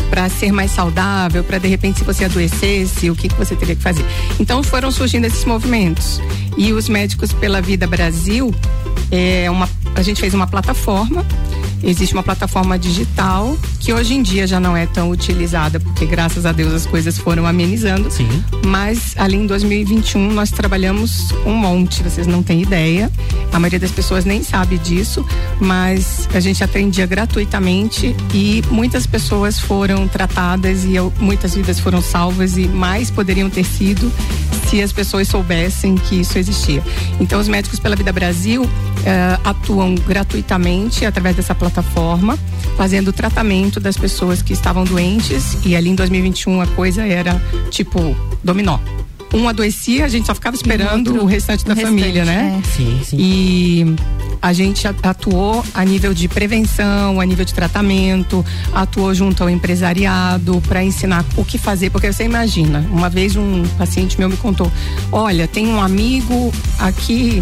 para 0.10 0.30
ser 0.30 0.54
mais 0.54 0.72
saudável, 0.72 1.44
para 1.44 1.58
de 1.58 1.68
repente 1.68 2.00
se 2.00 2.06
você 2.06 2.26
adoecesse, 2.26 3.10
o 3.10 3.16
que, 3.16 3.28
que 3.28 3.36
você 3.36 3.56
teria 3.56 3.76
que 3.76 3.82
fazer? 3.82 4.06
Então 4.40 4.64
foram 4.64 4.90
surgindo 4.90 5.26
esses 5.26 5.44
movimentos. 5.44 6.22
E 6.58 6.72
os 6.72 6.88
médicos 6.88 7.34
pela 7.34 7.62
vida 7.62 7.86
Brasil, 7.86 8.54
é 9.12 9.50
uma, 9.50 9.70
a 9.96 10.02
gente 10.02 10.22
fez 10.22 10.34
uma 10.34 10.48
plataforma. 10.48 11.26
Existe 11.84 12.14
uma 12.14 12.24
plataforma 12.24 12.80
digital 12.80 13.58
que 13.80 13.92
hoje 13.92 14.14
em 14.14 14.22
dia 14.24 14.48
já 14.48 14.60
não 14.60 14.76
é 14.76 14.86
tão 14.86 15.10
utilizada, 15.10 15.80
porque 15.80 16.06
graças 16.06 16.46
a 16.46 16.52
Deus 16.54 16.74
as 16.74 16.86
coisas 16.86 17.18
foram 17.18 17.46
amenizando. 17.46 18.10
Sim. 18.10 18.28
Mas 18.66 19.14
ali 19.18 19.36
em 19.36 19.46
2021 19.46 20.32
nós 20.32 20.50
trabalhamos 20.50 21.32
um 21.46 21.54
monte, 21.54 22.02
vocês 22.02 22.26
não 22.26 22.42
têm 22.42 22.62
ideia. 22.62 23.12
A 23.52 23.60
maioria 23.60 23.80
das 23.80 23.92
pessoas 23.92 24.24
nem 24.26 24.42
sabe 24.44 24.78
disso, 24.78 25.26
mas 25.60 26.28
a 26.34 26.40
gente 26.40 26.64
atendia 26.64 27.06
gratuitamente 27.06 28.16
e 28.34 28.64
muitas 28.72 29.06
pessoas 29.06 29.60
foram 29.60 30.08
tratadas 30.08 30.86
e 30.86 30.96
eu- 30.96 31.12
muitas 31.20 31.54
vidas 31.54 31.80
foram 31.80 32.02
salvas 32.02 32.58
e 32.58 32.68
mais 32.68 33.12
poderiam 33.12 33.50
ter 33.50 33.64
sido 33.66 34.12
se 34.70 34.82
as 34.82 34.92
pessoas 34.92 35.28
soubessem 35.28 35.96
que 35.96 36.22
isso 36.22 36.38
existia. 36.38 36.84
Então 37.20 37.40
os 37.40 37.48
médicos 37.48 37.80
pela 37.80 37.96
Vida 37.96 38.12
Brasil 38.12 38.68
eh, 39.06 39.38
atuam 39.44 39.96
gratuitamente 39.96 41.06
através 41.06 41.36
dessa 41.36 41.54
plataforma, 41.56 42.38
fazendo 42.78 43.10
o 43.10 43.14
tratamento 43.14 43.80
das 43.80 43.98
pessoas 43.98 44.42
que 44.42 44.54
estavam 44.54 44.84
doentes 44.84 45.58
e 45.66 45.76
ali 45.76 45.90
em 45.90 45.96
2021 45.96 46.62
a 46.62 46.68
coisa 46.68 47.04
era 47.06 47.42
tipo 47.70 48.16
dominó. 48.44 48.78
Um 49.34 49.48
adoecia, 49.50 50.06
a 50.06 50.08
gente 50.08 50.28
só 50.28 50.36
ficava 50.36 50.56
esperando 50.56 51.08
outro- 51.08 51.24
o 51.24 51.26
restante 51.26 51.66
da 51.66 51.74
o 51.74 51.76
família, 51.76 52.24
restante, 52.24 52.26
né? 52.38 52.62
é. 52.64 52.68
Sim, 52.70 53.02
sim. 53.04 53.18
E 53.20 53.96
a 54.44 54.52
gente 54.52 54.86
atuou 54.86 55.64
a 55.74 55.86
nível 55.86 56.14
de 56.14 56.28
prevenção, 56.28 57.22
a 57.22 57.26
nível 57.26 57.46
de 57.46 57.54
tratamento, 57.54 58.46
atuou 58.74 59.14
junto 59.14 59.42
ao 59.42 59.50
empresariado 59.50 60.62
para 60.68 60.84
ensinar 60.84 61.24
o 61.38 61.46
que 61.46 61.58
fazer, 61.58 61.90
porque 61.90 62.12
você 62.12 62.26
imagina, 62.26 62.86
uma 62.92 63.10
vez 63.10 63.38
um 63.38 63.64
paciente 63.78 64.20
meu 64.20 64.28
me 64.28 64.36
contou: 64.36 64.70
"Olha, 65.10 65.48
tem 65.48 65.66
um 65.68 65.82
amigo 65.82 66.52
aqui 66.78 67.42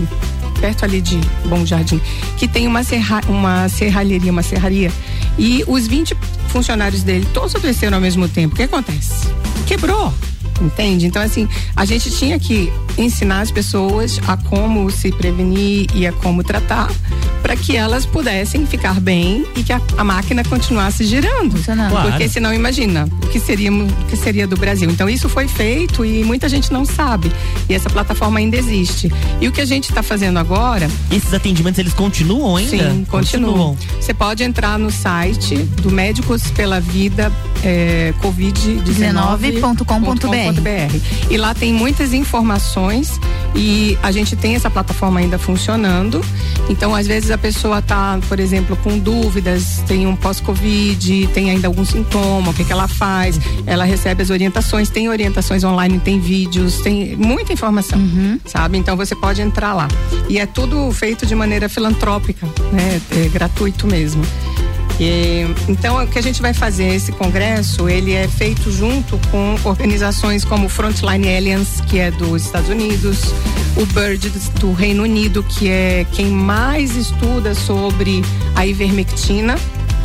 perto 0.60 0.86
ali 0.86 1.02
de 1.02 1.18
Bom 1.50 1.66
Jardim, 1.66 2.00
que 2.38 2.48
tem 2.48 2.68
uma 2.68 2.84
serra, 2.84 3.22
uma 3.28 3.68
serralheria, 3.68 4.32
uma 4.32 4.44
serraria, 4.44 4.92
e 5.40 5.64
os 5.66 5.88
20 5.88 6.16
funcionários 6.50 7.02
dele 7.02 7.28
todos 7.34 7.56
adoeceram 7.56 7.98
ao 7.98 8.02
mesmo 8.02 8.28
tempo. 8.28 8.54
O 8.54 8.58
que 8.58 8.64
acontece? 8.64 9.28
Quebrou. 9.66 10.14
Entende? 10.62 11.08
Então, 11.08 11.22
assim, 11.22 11.48
a 11.76 11.86
gente 11.86 12.12
tinha 12.12 12.40
que 12.40 12.72
ensinar 12.98 13.42
as 13.42 13.52
pessoas 13.52 14.20
a 14.28 14.38
como 14.38 14.90
se 14.92 15.12
prevenir 15.12 15.88
e 15.96 16.06
a 16.06 16.12
como 16.12 16.44
tratar 16.44 16.90
para 17.42 17.56
que 17.56 17.76
elas 17.76 18.06
pudessem 18.06 18.66
ficar 18.66 19.00
bem 19.00 19.46
e 19.56 19.64
que 19.64 19.74
a, 19.74 19.82
a 19.98 20.04
máquina 20.04 20.44
continuasse 20.44 21.04
girando. 21.04 21.58
Claro. 21.90 22.10
Porque 22.10 22.30
senão, 22.30 22.54
imagina, 22.54 23.10
o 23.24 23.28
que 23.28 23.40
seria, 23.40 23.74
o 23.74 23.88
que 24.10 24.16
seria 24.16 24.48
do 24.48 24.56
Brasil. 24.56 24.90
Então, 24.90 25.10
isso 25.10 25.28
foi 25.28 25.48
feito 25.48 26.06
e 26.06 26.24
muita 26.24 26.48
gente 26.48 26.72
não 26.72 26.86
sabe. 26.86 27.32
E 27.68 27.74
essa 27.74 27.90
plataforma 27.90 28.40
ainda 28.40 28.56
existe. 28.56 29.12
E 29.40 29.48
o 29.48 29.52
que 29.52 29.60
a 29.60 29.66
gente 29.66 29.90
está 29.90 30.04
fazendo 30.04 30.38
agora. 30.38 30.88
Esses 31.12 31.34
atendimentos, 31.34 31.80
eles 31.80 31.94
continuam 31.94 32.56
ainda? 32.56 32.92
Sim, 32.92 33.06
continuam. 33.10 33.76
Você 34.00 34.14
pode 34.14 34.44
entrar 34.44 34.78
no 34.78 34.92
site 34.92 35.56
do 35.82 35.90
Médicos 35.90 36.44
pela 36.52 36.80
Vida 36.80 37.32
é, 37.64 38.14
Covid-19.com.br. 38.22 40.51
E 41.30 41.38
lá 41.38 41.54
tem 41.54 41.74
muitas 41.74 42.14
informações 42.14 43.20
e 43.56 43.98
a 44.02 44.12
gente 44.12 44.36
tem 44.36 44.56
essa 44.56 44.70
plataforma 44.70 45.20
ainda 45.20 45.38
funcionando. 45.38 46.24
Então, 46.70 46.96
às 46.96 47.08
vezes 47.08 47.32
a 47.32 47.38
pessoa 47.38 47.82
tá, 47.82 48.20
por 48.28 48.40
exemplo, 48.40 48.78
com 48.78 48.98
dúvidas, 48.98 49.84
tem 49.88 50.08
um 50.08 50.16
pós-Covid, 50.16 51.28
tem 51.34 51.50
ainda 51.50 51.68
algum 51.68 51.84
sintoma, 51.84 52.52
o 52.52 52.54
que, 52.54 52.64
que 52.64 52.72
ela 52.72 52.88
faz, 52.88 53.40
ela 53.66 53.84
recebe 53.84 54.24
as 54.24 54.30
orientações, 54.30 54.90
tem 54.90 55.10
orientações 55.10 55.64
online, 55.64 56.00
tem 56.00 56.20
vídeos, 56.20 56.78
tem 56.78 57.16
muita 57.16 57.52
informação, 57.54 58.00
sabe? 58.46 58.78
Então 58.78 58.96
você 58.96 59.16
pode 59.16 59.42
entrar 59.42 59.74
lá. 59.74 59.88
E 60.30 60.40
é 60.40 60.46
tudo 60.46 60.92
feito 60.92 61.26
de 61.26 61.36
maneira 61.36 61.68
filantrópica, 61.68 62.48
né? 62.72 63.02
É 63.12 63.28
gratuito 63.30 63.88
mesmo. 63.88 64.24
E, 65.00 65.46
então, 65.68 66.04
o 66.04 66.08
que 66.08 66.20
a 66.20 66.22
gente 66.22 66.42
vai 66.42 66.54
fazer, 66.54 66.94
esse 66.94 67.12
congresso, 67.12 67.90
ele 67.90 68.14
é 68.14 68.28
feito 68.28 68.72
junto 68.72 69.20
com 69.30 69.56
organizações 69.64 70.46
como 70.46 70.70
Frontline 70.70 71.36
Alliance, 71.36 71.82
que 71.84 72.00
é 72.00 72.12
dos 72.12 72.46
Estados 72.46 72.70
Unidos, 72.70 73.34
o 73.76 73.86
Bird 73.88 74.30
do 74.60 74.74
Reino 74.74 75.04
Unido, 75.04 75.44
que 75.44 75.70
é 75.70 76.06
quem 76.12 76.28
mais 76.28 76.96
estuda 76.96 77.56
sobre 77.56 78.22
a 78.56 78.66
ivermectina, 78.66 79.56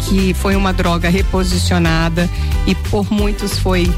que 0.07 0.33
foi 0.35 0.57
uma 0.57 0.73
droga 0.73 1.09
reposicionada 1.09 2.29
e 2.67 2.75
por 2.75 3.13
muitos 3.13 3.59
foi 3.59 3.93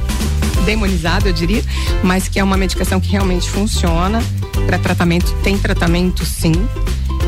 demonizada, 0.64 1.28
eu 1.28 1.32
diria, 1.32 1.64
mas 2.02 2.28
que 2.28 2.38
é 2.38 2.44
uma 2.44 2.56
medicação 2.56 3.00
que 3.00 3.10
realmente 3.10 3.48
funciona 3.48 4.22
para 4.66 4.78
tratamento, 4.78 5.32
tem 5.42 5.56
tratamento 5.56 6.24
sim. 6.24 6.52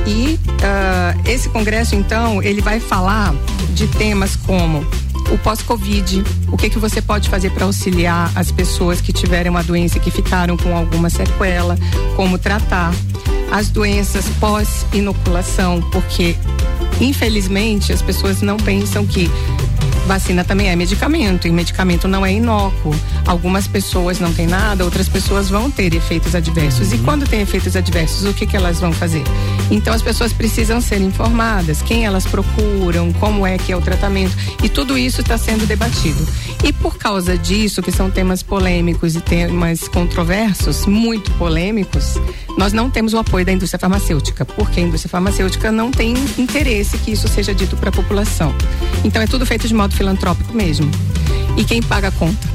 E 0.06 0.34
uh, 0.34 1.28
esse 1.28 1.48
congresso, 1.48 1.94
então, 1.94 2.42
ele 2.42 2.60
vai 2.60 2.80
falar 2.80 3.34
de 3.74 3.86
temas 3.86 4.36
como 4.36 4.84
o 5.30 5.38
pós-Covid, 5.38 6.24
o 6.50 6.56
que 6.56 6.68
que 6.68 6.78
você 6.78 7.00
pode 7.00 7.28
fazer 7.28 7.50
para 7.50 7.64
auxiliar 7.64 8.30
as 8.34 8.50
pessoas 8.50 9.00
que 9.00 9.12
tiveram 9.12 9.52
uma 9.52 9.62
doença 9.62 9.98
e 9.98 10.00
que 10.00 10.10
ficaram 10.10 10.56
com 10.56 10.76
alguma 10.76 11.08
sequela, 11.08 11.78
como 12.16 12.36
tratar 12.36 12.92
as 13.50 13.68
doenças 13.68 14.24
pós-inoculação, 14.40 15.80
porque 15.92 16.36
infelizmente 17.00 17.92
as 17.92 18.02
pessoas 18.02 18.42
não 18.42 18.56
pensam 18.56 19.06
que 19.06 19.30
vacina 20.06 20.44
também 20.44 20.68
é 20.68 20.76
medicamento 20.76 21.46
e 21.46 21.50
medicamento 21.50 22.08
não 22.08 22.24
é 22.24 22.32
inócuo. 22.32 22.94
Algumas 23.26 23.66
pessoas 23.66 24.18
não 24.18 24.32
têm 24.32 24.46
nada, 24.46 24.84
outras 24.84 25.08
pessoas 25.08 25.48
vão 25.48 25.70
ter 25.70 25.94
efeitos 25.94 26.34
adversos. 26.34 26.92
E 26.92 26.98
quando 26.98 27.26
tem 27.26 27.40
efeitos 27.40 27.76
adversos, 27.76 28.24
o 28.24 28.34
que, 28.34 28.46
que 28.46 28.56
elas 28.56 28.80
vão 28.80 28.92
fazer? 28.92 29.22
Então 29.70 29.92
as 29.92 30.02
pessoas 30.02 30.32
precisam 30.32 30.80
ser 30.80 31.00
informadas, 31.00 31.82
quem 31.82 32.04
elas 32.04 32.26
procuram, 32.26 33.12
como 33.14 33.46
é 33.46 33.56
que 33.58 33.72
é 33.72 33.76
o 33.76 33.80
tratamento. 33.80 34.36
E 34.62 34.68
tudo 34.68 34.98
isso 34.98 35.20
está 35.20 35.38
sendo 35.38 35.66
debatido. 35.66 36.26
E 36.64 36.72
por 36.72 36.96
causa 36.96 37.38
disso, 37.38 37.82
que 37.82 37.92
são 37.92 38.10
temas 38.10 38.42
polêmicos 38.42 39.14
e 39.14 39.20
temas 39.20 39.88
controversos, 39.88 40.86
muito 40.86 41.30
polêmicos, 41.32 42.14
nós 42.58 42.72
não 42.72 42.90
temos 42.90 43.14
o 43.14 43.18
apoio 43.18 43.44
da 43.44 43.52
indústria 43.52 43.78
farmacêutica, 43.78 44.44
porque 44.44 44.80
a 44.80 44.82
indústria 44.82 45.10
farmacêutica 45.10 45.72
não 45.72 45.90
tem 45.90 46.14
interesse 46.38 46.98
que 46.98 47.12
isso 47.12 47.28
seja 47.28 47.54
dito 47.54 47.76
para 47.76 47.88
a 47.88 47.92
população. 47.92 48.54
Então 49.04 49.20
é 49.22 49.26
tudo 49.26 49.46
feito 49.46 49.66
de 49.66 49.74
modo 49.74 49.94
filantrópico 49.94 50.54
mesmo. 50.54 50.90
E 51.56 51.64
quem 51.64 51.82
paga 51.82 52.08
a 52.08 52.12
conta? 52.12 52.48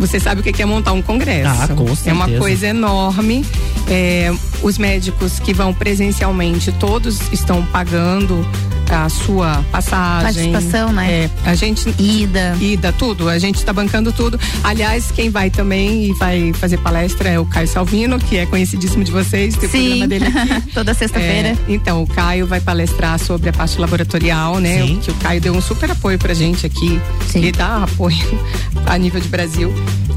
Você 0.00 0.18
sabe 0.18 0.40
o 0.40 0.44
que 0.44 0.60
é 0.60 0.66
montar 0.66 0.92
um 0.92 1.02
congresso. 1.02 1.48
Ah, 1.48 1.68
com 1.68 1.86
certeza. 1.86 2.10
É 2.10 2.12
uma 2.12 2.28
coisa 2.38 2.66
enorme. 2.66 3.44
É, 3.88 4.32
os 4.62 4.78
médicos 4.78 5.38
que 5.38 5.52
vão 5.52 5.72
presencialmente, 5.72 6.72
todos 6.72 7.20
estão 7.32 7.64
pagando 7.66 8.44
a 8.90 9.08
sua 9.08 9.64
passagem. 9.70 10.52
Participação, 10.52 10.92
né? 10.92 11.24
É, 11.24 11.30
a 11.44 11.54
gente. 11.54 11.88
Ida. 11.98 12.56
Ida, 12.60 12.92
tudo. 12.92 13.28
A 13.28 13.38
gente 13.38 13.56
está 13.56 13.72
bancando 13.72 14.12
tudo. 14.12 14.38
Aliás, 14.62 15.10
quem 15.10 15.30
vai 15.30 15.50
também 15.50 16.06
e 16.06 16.12
vai 16.14 16.52
fazer 16.52 16.78
palestra 16.78 17.28
é 17.28 17.38
o 17.38 17.44
Caio 17.44 17.68
Salvino, 17.68 18.18
que 18.18 18.36
é 18.36 18.46
conhecidíssimo 18.46 19.04
de 19.04 19.10
vocês, 19.10 19.56
tem 19.56 19.68
o 19.68 19.72
Sim. 19.72 19.78
programa 19.80 20.08
dele 20.08 20.26
aqui. 20.26 20.70
Toda 20.74 20.94
sexta-feira. 20.94 21.48
É, 21.48 21.56
então, 21.68 22.02
o 22.02 22.06
Caio 22.06 22.46
vai 22.46 22.60
palestrar 22.60 23.18
sobre 23.18 23.48
a 23.48 23.52
parte 23.52 23.78
laboratorial, 23.78 24.58
né? 24.58 24.82
Sim. 24.86 25.00
Que 25.02 25.10
o 25.10 25.14
Caio 25.14 25.40
deu 25.40 25.54
um 25.54 25.60
super 25.60 25.90
apoio 25.90 26.18
pra 26.18 26.34
gente 26.34 26.66
aqui. 26.66 27.00
Sim. 27.28 27.38
Ele 27.38 27.52
dá 27.52 27.84
apoio 27.84 28.16
a 28.86 28.96
nível 28.98 29.20
de 29.20 29.28
Brasil. 29.28 29.72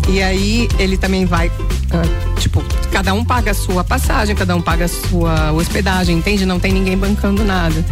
E 0.10 0.21
aí 0.23 0.69
ele 0.80 0.97
também 0.97 1.25
vai, 1.25 1.51
tipo, 2.39 2.63
cada 2.91 3.13
um 3.13 3.23
paga 3.23 3.52
a 3.52 3.54
sua 3.54 3.84
passagem, 3.84 4.36
cada 4.36 4.56
um 4.56 4.62
paga 4.62 4.86
a 4.86 4.88
sua 4.88 5.52
hospedagem, 5.52 6.17
entende? 6.17 6.45
Não 6.45 6.60
tem 6.60 6.71
ninguém 6.71 6.97
bancando 6.97 7.43
nada. 7.43 7.86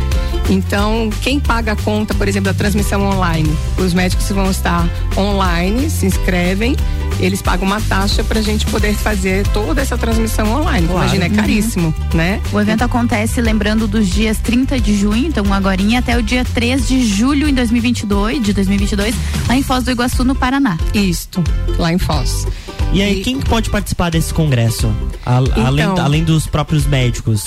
Então, 0.49 1.09
quem 1.21 1.39
paga 1.39 1.71
a 1.71 1.75
conta, 1.75 2.13
por 2.13 2.27
exemplo, 2.27 2.51
da 2.51 2.53
transmissão 2.53 3.03
online? 3.03 3.55
Os 3.77 3.93
médicos 3.93 4.29
vão 4.29 4.51
estar 4.51 4.87
online, 5.17 5.89
se 5.89 6.05
inscrevem, 6.05 6.75
eles 7.19 7.41
pagam 7.41 7.65
uma 7.65 7.81
taxa 7.81 8.23
pra 8.23 8.41
gente 8.41 8.65
poder 8.67 8.93
fazer 8.93 9.47
toda 9.47 9.81
essa 9.81 9.97
transmissão 9.97 10.51
online. 10.51 10.87
Claro. 10.87 11.03
Imagina, 11.03 11.25
é 11.25 11.29
caríssimo, 11.29 11.93
né? 12.13 12.41
O 12.51 12.59
evento 12.59 12.83
acontece 12.83 13.41
lembrando 13.41 13.87
dos 13.87 14.07
dias 14.07 14.37
30 14.37 14.79
de 14.79 14.97
junho, 14.97 15.27
então 15.27 15.51
agora 15.53 15.75
até 15.97 16.17
o 16.17 16.23
dia 16.23 16.43
3 16.45 16.87
de 16.87 17.05
julho 17.05 17.47
em 17.49 17.53
2022, 17.53 18.41
de 18.41 18.53
2022, 18.53 19.15
lá 19.47 19.55
em 19.55 19.61
Foz 19.61 19.83
do 19.83 19.91
Iguaçu, 19.91 20.23
no 20.23 20.33
Paraná. 20.33 20.77
Isto, 20.93 21.43
lá 21.77 21.91
em 21.91 21.97
Foz. 21.97 22.47
E 22.93 23.01
aí, 23.01 23.21
quem 23.21 23.39
que 23.39 23.49
pode 23.49 23.69
participar 23.69 24.09
desse 24.09 24.33
congresso? 24.33 24.89
A- 25.25 25.37
além, 25.65 25.83
Então. 25.85 26.03
além 26.05 26.23
dos 26.23 26.47
próprios 26.47 26.85
médicos. 26.85 27.43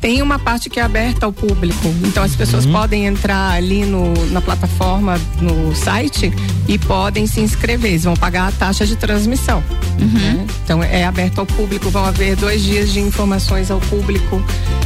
Tem 0.00 0.22
uma 0.22 0.38
parte 0.38 0.68
que 0.70 0.78
é 0.80 0.82
aberta 0.82 1.26
ao 1.26 1.32
público, 1.32 1.88
então 2.04 2.22
as 2.22 2.34
pessoas 2.34 2.64
Uhum. 2.64 2.72
podem 2.72 3.06
entrar 3.06 3.52
ali 3.52 3.84
no, 3.84 4.12
na 4.30 4.40
plataforma, 4.40 5.20
no 5.40 5.74
site 5.74 6.32
e 6.68 6.78
podem 6.78 7.26
se 7.26 7.40
inscrever. 7.40 7.90
Eles 7.92 8.04
vão 8.04 8.14
pagar 8.16 8.48
a 8.48 8.52
taxa 8.52 8.86
de 8.86 8.96
transmissão. 8.96 9.62
né? 9.98 10.46
Então 10.64 10.80
é 10.82 11.04
aberto 11.04 11.40
ao 11.40 11.46
público. 11.46 11.90
Vão 11.90 12.04
haver 12.04 12.36
dois 12.36 12.62
dias 12.62 12.92
de 12.92 13.00
informações 13.00 13.70
ao 13.70 13.80
público. 13.80 14.42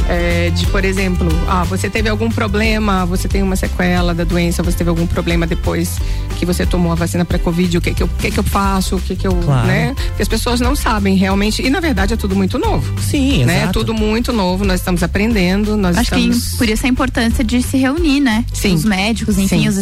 é, 0.09 0.49
de, 0.49 0.65
por 0.67 0.83
exemplo, 0.83 1.29
ah, 1.47 1.63
você 1.63 1.89
teve 1.89 2.09
algum 2.09 2.29
problema, 2.29 3.05
você 3.05 3.25
tem 3.29 3.41
uma 3.41 3.55
sequela 3.55 4.13
da 4.13 4.25
doença, 4.25 4.61
você 4.61 4.77
teve 4.77 4.89
algum 4.89 5.07
problema 5.07 5.47
depois 5.47 5.97
que 6.37 6.45
você 6.45 6.65
tomou 6.65 6.91
a 6.91 6.95
vacina 6.95 7.23
para 7.23 7.39
Covid, 7.39 7.77
o 7.77 7.81
que 7.81 7.93
que 7.93 8.03
eu, 8.03 8.09
que 8.19 8.29
que 8.29 8.37
eu 8.37 8.43
faço, 8.43 8.97
o 8.97 8.99
que 8.99 9.15
que 9.15 9.25
eu, 9.25 9.33
Claro. 9.33 9.65
né? 9.65 9.82
Porque 9.87 10.21
as 10.21 10.27
pessoas 10.27 10.59
não 10.59 10.75
sabem 10.75 11.15
realmente, 11.15 11.61
e 11.61 11.69
na 11.69 11.79
verdade 11.79 12.13
é 12.13 12.17
tudo 12.17 12.35
muito 12.35 12.57
novo. 12.57 12.93
Sim, 13.01 13.45
né? 13.45 13.63
exato. 13.63 13.79
Tudo 13.79 13.93
muito 13.93 14.31
novo, 14.31 14.63
nós 14.63 14.79
estamos 14.79 15.03
aprendendo, 15.03 15.75
nós 15.75 15.97
Acho 15.97 16.15
estamos... 16.15 16.51
que 16.51 16.57
por 16.57 16.69
isso 16.69 16.85
a 16.85 16.89
importância 16.89 17.43
de 17.43 17.61
se 17.61 17.77
reunir, 17.77 18.19
né? 18.19 18.45
Sim. 18.53 18.75
Os 18.75 18.85
médicos, 18.85 19.37
enfim, 19.37 19.61
Sim. 19.61 19.67
os, 19.67 19.77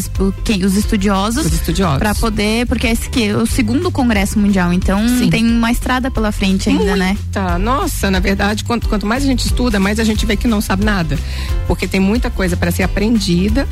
os 0.66 0.78
estudiosos. 0.78 1.46
Os 1.46 1.54
estudiosos. 1.54 2.00
Pra 2.00 2.16
poder, 2.16 2.66
porque 2.68 2.88
esse 2.88 3.10
que 3.10 3.30
é 3.30 3.36
o 3.36 3.46
segundo 3.46 3.92
congresso 3.92 4.40
mundial, 4.40 4.72
então 4.74 5.08
Sim. 5.08 5.30
tem 5.30 5.46
uma 5.46 5.72
estrada 5.72 6.10
pela 6.10 6.32
frente 6.32 6.70
ainda, 6.70 6.96
né? 6.96 7.18
Tá, 7.32 7.58
nossa, 7.60 8.10
na 8.10 8.20
verdade, 8.20 8.64
quanto, 8.64 8.88
quanto 8.88 9.06
mais 9.06 9.24
a 9.24 9.28
gente 9.28 9.46
estuda, 9.46 9.80
mais 9.80 10.00
a 10.00 10.04
gente 10.04 10.26
vê 10.26 10.36
que 10.36 10.48
não 10.48 10.62
sabe 10.62 10.86
nada. 10.86 11.18
Porque 11.68 11.88
tem 11.88 12.00
muita 12.00 12.30
coisa 12.30 12.56
para 12.56 12.72
ser 12.72 12.84
aprendida 12.84 13.68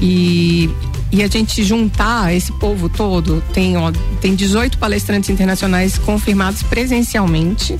e, 0.00 0.70
e 1.12 1.22
a 1.22 1.26
gente 1.26 1.62
juntar 1.64 2.34
esse 2.34 2.52
povo 2.52 2.88
todo, 2.88 3.42
tem, 3.52 3.76
ó, 3.76 3.92
tem 4.20 4.34
18 4.34 4.78
palestrantes 4.78 5.28
internacionais 5.30 5.98
confirmados 5.98 6.62
presencialmente 6.62 7.78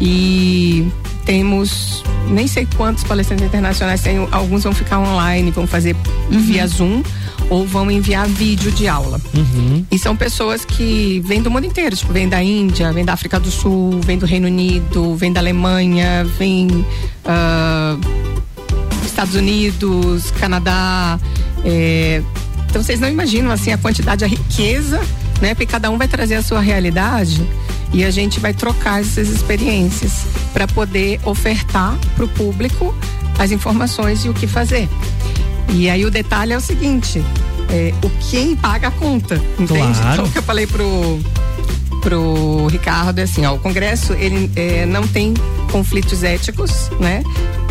e 0.00 0.86
temos 1.24 2.04
nem 2.28 2.46
sei 2.46 2.66
quantos 2.76 3.04
palestrantes 3.04 3.44
internacionais 3.46 4.02
tem, 4.02 4.16
alguns 4.30 4.64
vão 4.64 4.72
ficar 4.72 4.98
online, 4.98 5.50
vão 5.50 5.66
fazer 5.66 5.96
via 6.30 6.66
Zoom 6.66 7.02
ou 7.50 7.66
vão 7.66 7.90
enviar 7.90 8.26
vídeo 8.26 8.70
de 8.72 8.88
aula. 8.88 9.20
Uhum. 9.34 9.84
E 9.90 9.98
são 9.98 10.16
pessoas 10.16 10.64
que 10.64 11.20
vêm 11.24 11.42
do 11.42 11.50
mundo 11.50 11.66
inteiro, 11.66 11.94
tipo, 11.96 12.12
vêm 12.12 12.28
da 12.28 12.42
Índia, 12.42 12.92
vêm 12.92 13.04
da 13.04 13.12
África 13.12 13.38
do 13.38 13.50
Sul, 13.50 14.00
vêm 14.00 14.18
do 14.18 14.26
Reino 14.26 14.46
Unido, 14.46 15.14
vêm 15.14 15.32
da 15.32 15.40
Alemanha, 15.40 16.24
vêm 16.38 16.68
ah, 17.24 17.96
Estados 19.14 19.36
Unidos, 19.36 20.32
Canadá. 20.32 21.20
é, 21.64 22.20
então 22.68 22.82
vocês 22.82 22.98
não 22.98 23.08
imaginam 23.08 23.52
assim 23.52 23.72
a 23.72 23.78
quantidade, 23.78 24.24
a 24.24 24.26
riqueza, 24.26 25.00
né? 25.40 25.54
Porque 25.54 25.66
cada 25.66 25.88
um 25.88 25.96
vai 25.96 26.08
trazer 26.08 26.34
a 26.34 26.42
sua 26.42 26.60
realidade 26.60 27.48
e 27.92 28.04
a 28.04 28.10
gente 28.10 28.40
vai 28.40 28.52
trocar 28.52 29.00
essas 29.00 29.28
experiências 29.28 30.24
para 30.52 30.66
poder 30.66 31.20
ofertar 31.24 31.96
para 32.16 32.24
o 32.24 32.28
público 32.28 32.92
as 33.38 33.52
informações 33.52 34.24
e 34.24 34.28
o 34.28 34.34
que 34.34 34.48
fazer. 34.48 34.88
E 35.68 35.88
aí 35.88 36.04
o 36.04 36.10
detalhe 36.10 36.52
é 36.52 36.56
o 36.56 36.60
seguinte: 36.60 37.22
é, 37.70 37.94
o 38.02 38.10
quem 38.28 38.56
paga 38.56 38.88
a 38.88 38.90
conta, 38.90 39.36
entende? 39.56 39.96
Claro. 39.96 40.12
Então 40.12 40.24
o 40.24 40.30
que 40.30 40.38
eu 40.38 40.42
falei 40.42 40.66
pro 40.66 41.20
pro 42.04 42.66
Ricardo 42.66 43.18
é 43.18 43.22
assim, 43.22 43.46
ó, 43.46 43.54
o 43.54 43.58
Congresso 43.58 44.12
ele 44.12 44.50
é, 44.54 44.84
não 44.84 45.08
tem 45.08 45.32
conflitos 45.72 46.22
éticos, 46.22 46.90
né? 47.00 47.24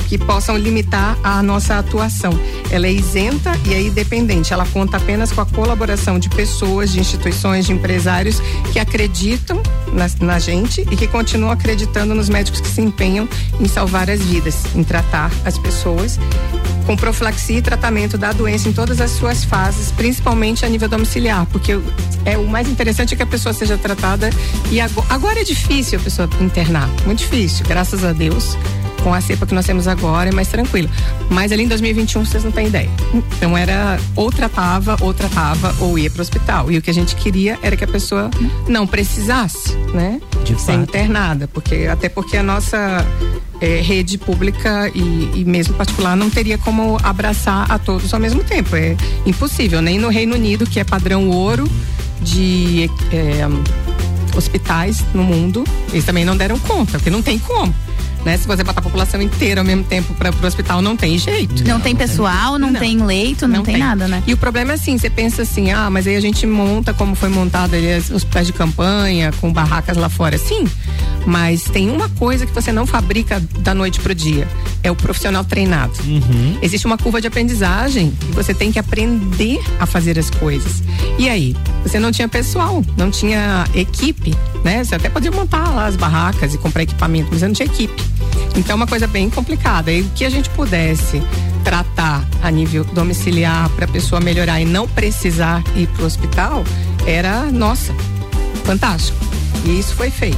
Que 0.09 0.17
possam 0.17 0.57
limitar 0.57 1.17
a 1.23 1.41
nossa 1.41 1.77
atuação. 1.77 2.37
Ela 2.71 2.87
é 2.87 2.91
isenta 2.91 3.51
e 3.65 3.73
é 3.73 3.81
independente. 3.81 4.51
Ela 4.51 4.65
conta 4.65 4.97
apenas 4.97 5.31
com 5.31 5.39
a 5.39 5.45
colaboração 5.45 6.19
de 6.19 6.29
pessoas, 6.29 6.91
de 6.91 6.99
instituições, 6.99 7.65
de 7.65 7.73
empresários 7.73 8.41
que 8.71 8.79
acreditam 8.79 9.61
na, 9.93 10.07
na 10.19 10.39
gente 10.39 10.81
e 10.81 10.97
que 10.97 11.07
continuam 11.07 11.51
acreditando 11.51 12.15
nos 12.15 12.27
médicos 12.27 12.59
que 12.59 12.67
se 12.67 12.81
empenham 12.81 13.29
em 13.59 13.67
salvar 13.67 14.09
as 14.09 14.19
vidas, 14.19 14.65
em 14.75 14.83
tratar 14.83 15.31
as 15.45 15.57
pessoas 15.57 16.19
com 16.85 16.95
profilaxia 16.95 17.57
e 17.57 17.61
tratamento 17.61 18.17
da 18.17 18.31
doença 18.31 18.67
em 18.69 18.73
todas 18.73 18.99
as 18.99 19.11
suas 19.11 19.43
fases, 19.43 19.91
principalmente 19.91 20.65
a 20.65 20.69
nível 20.69 20.87
domiciliar, 20.87 21.45
porque 21.47 21.79
é 22.25 22.37
o 22.37 22.47
mais 22.47 22.67
interessante 22.67 23.13
é 23.13 23.17
que 23.17 23.23
a 23.23 23.27
pessoa 23.27 23.53
seja 23.53 23.77
tratada 23.77 24.29
e 24.71 24.79
agora, 24.79 25.07
agora 25.09 25.39
é 25.41 25.43
difícil 25.43 25.99
a 25.99 26.01
pessoa 26.01 26.29
internar, 26.41 26.89
muito 27.05 27.19
difícil, 27.19 27.65
graças 27.67 28.03
a 28.03 28.11
Deus. 28.11 28.57
Com 29.03 29.13
a 29.13 29.21
cepa 29.21 29.45
que 29.45 29.53
nós 29.53 29.65
temos 29.65 29.87
agora 29.87 30.29
é 30.29 30.31
mais 30.31 30.47
tranquilo. 30.47 30.89
Mas 31.29 31.51
ali 31.51 31.63
em 31.63 31.67
2021 31.67 32.25
vocês 32.25 32.43
não 32.43 32.51
têm 32.51 32.67
ideia. 32.67 32.89
Então 33.13 33.57
era 33.57 33.99
ou 34.15 34.31
tratava, 34.31 34.95
ou 35.01 35.13
tratava, 35.13 35.75
ou 35.79 35.97
ia 35.99 36.09
para 36.09 36.19
o 36.19 36.21
hospital. 36.21 36.71
E 36.71 36.77
o 36.77 36.81
que 36.81 36.89
a 36.89 36.93
gente 36.93 37.15
queria 37.15 37.59
era 37.61 37.75
que 37.75 37.83
a 37.83 37.87
pessoa 37.87 38.29
não 38.67 38.87
precisasse, 38.87 39.75
né? 39.93 40.21
De 40.43 40.59
ser 40.59 40.73
internada, 40.73 41.47
porque 41.47 41.87
até 41.91 42.07
porque 42.07 42.37
a 42.37 42.43
nossa 42.43 43.05
eh, 43.61 43.81
rede 43.81 44.17
pública 44.17 44.91
e, 44.93 45.31
e 45.35 45.45
mesmo 45.45 45.73
particular 45.75 46.15
não 46.15 46.29
teria 46.29 46.57
como 46.57 46.97
abraçar 47.03 47.71
a 47.71 47.79
todos 47.79 48.13
ao 48.13 48.19
mesmo 48.19 48.43
tempo. 48.43 48.75
É 48.75 48.95
impossível. 49.25 49.81
Nem 49.81 49.97
no 49.97 50.09
Reino 50.09 50.35
Unido, 50.35 50.65
que 50.65 50.79
é 50.79 50.83
padrão 50.83 51.29
ouro 51.29 51.69
de 52.21 52.89
eh, 53.11 53.47
hospitais 54.35 55.03
no 55.13 55.23
mundo, 55.23 55.63
eles 55.91 56.05
também 56.05 56.25
não 56.25 56.35
deram 56.35 56.57
conta, 56.59 56.93
porque 56.93 57.09
não 57.09 57.21
tem 57.21 57.39
como. 57.39 57.73
Né? 58.25 58.37
Se 58.37 58.47
você 58.47 58.63
botar 58.63 58.79
a 58.79 58.83
população 58.83 59.21
inteira 59.21 59.61
ao 59.61 59.65
mesmo 59.65 59.83
tempo 59.83 60.13
para 60.13 60.31
o 60.31 60.45
hospital, 60.45 60.81
não 60.81 60.95
tem 60.95 61.17
jeito. 61.17 61.63
Não, 61.67 61.79
tem 61.79 61.95
pessoal, 61.95 62.57
não, 62.57 62.73
tem 62.73 63.03
leito, 63.03 63.47
não, 63.47 63.63
tem, 63.63 63.77
nada, 63.77 64.07
né? 64.07 64.23
E 64.25 64.33
o 64.33 64.37
problema 64.37 64.71
é 64.71 64.75
assim, 64.75 64.97
você 64.97 65.09
pensa 65.09 65.41
assim, 65.41 65.71
ah, 65.71 65.89
mas 65.89 66.07
aí 66.07 66.15
a 66.15 66.21
gente 66.21 66.45
monta 66.45 66.93
como 66.93 67.15
foi 67.15 67.29
montado 67.29 67.75
ali 67.75 67.97
os 67.97 68.09
hospitais 68.11 68.47
de 68.47 68.53
campanha, 68.53 69.31
com 69.41 69.51
barracas 69.51 69.97
lá 69.97 70.09
fora, 70.09 70.37
sim. 70.37 70.65
Mas 71.25 71.63
tem 71.63 71.89
uma 71.89 72.09
coisa 72.09 72.45
que 72.45 72.53
você 72.53 72.71
não 72.71 72.85
fabrica 72.85 73.41
da 73.59 73.73
noite 73.73 73.99
pro 73.99 74.13
dia, 74.13 74.47
é 74.81 74.91
o 74.91 74.95
profissional 74.95 75.43
treinado. 75.43 75.93
Existe 76.61 76.85
uma 76.85 76.97
curva 76.97 77.21
de 77.21 77.27
aprendizagem 77.27 78.13
e 78.29 78.31
você 78.31 78.53
tem 78.53 78.71
que 78.71 78.79
aprender 78.79 79.61
a 79.79 79.85
fazer 79.85 80.17
as 80.17 80.29
coisas. 80.29 80.83
E 81.17 81.29
aí, 81.29 81.55
você 81.83 81.99
não 81.99 82.11
tinha 82.11 82.27
pessoal, 82.27 82.83
não 82.97 83.09
tinha 83.09 83.65
equipe, 83.73 84.35
né? 84.63 84.83
Você 84.83 84.95
até 84.95 85.09
podia 85.09 85.31
montar 85.31 85.69
lá 85.69 85.85
as 85.85 85.95
barracas 85.95 86.53
e 86.53 86.57
comprar 86.57 86.83
equipamento, 86.83 87.29
mas 87.31 87.39
você 87.39 87.47
não 87.47 87.53
tinha 87.53 87.67
equipe. 87.67 88.12
Então 88.55 88.73
é 88.73 88.75
uma 88.75 88.87
coisa 88.87 89.07
bem 89.07 89.29
complicada. 89.29 89.91
E 89.91 90.01
o 90.01 90.09
que 90.09 90.25
a 90.25 90.29
gente 90.29 90.49
pudesse 90.51 91.21
tratar 91.63 92.23
a 92.41 92.51
nível 92.51 92.83
domiciliar 92.83 93.69
para 93.69 93.85
a 93.85 93.87
pessoa 93.87 94.19
melhorar 94.19 94.59
e 94.59 94.65
não 94.65 94.87
precisar 94.87 95.63
ir 95.75 95.87
para 95.87 96.03
o 96.03 96.05
hospital 96.05 96.63
era, 97.05 97.45
nossa, 97.51 97.93
fantástico. 98.63 99.32
E 99.65 99.79
isso 99.79 99.93
foi 99.95 100.09
feito. 100.09 100.37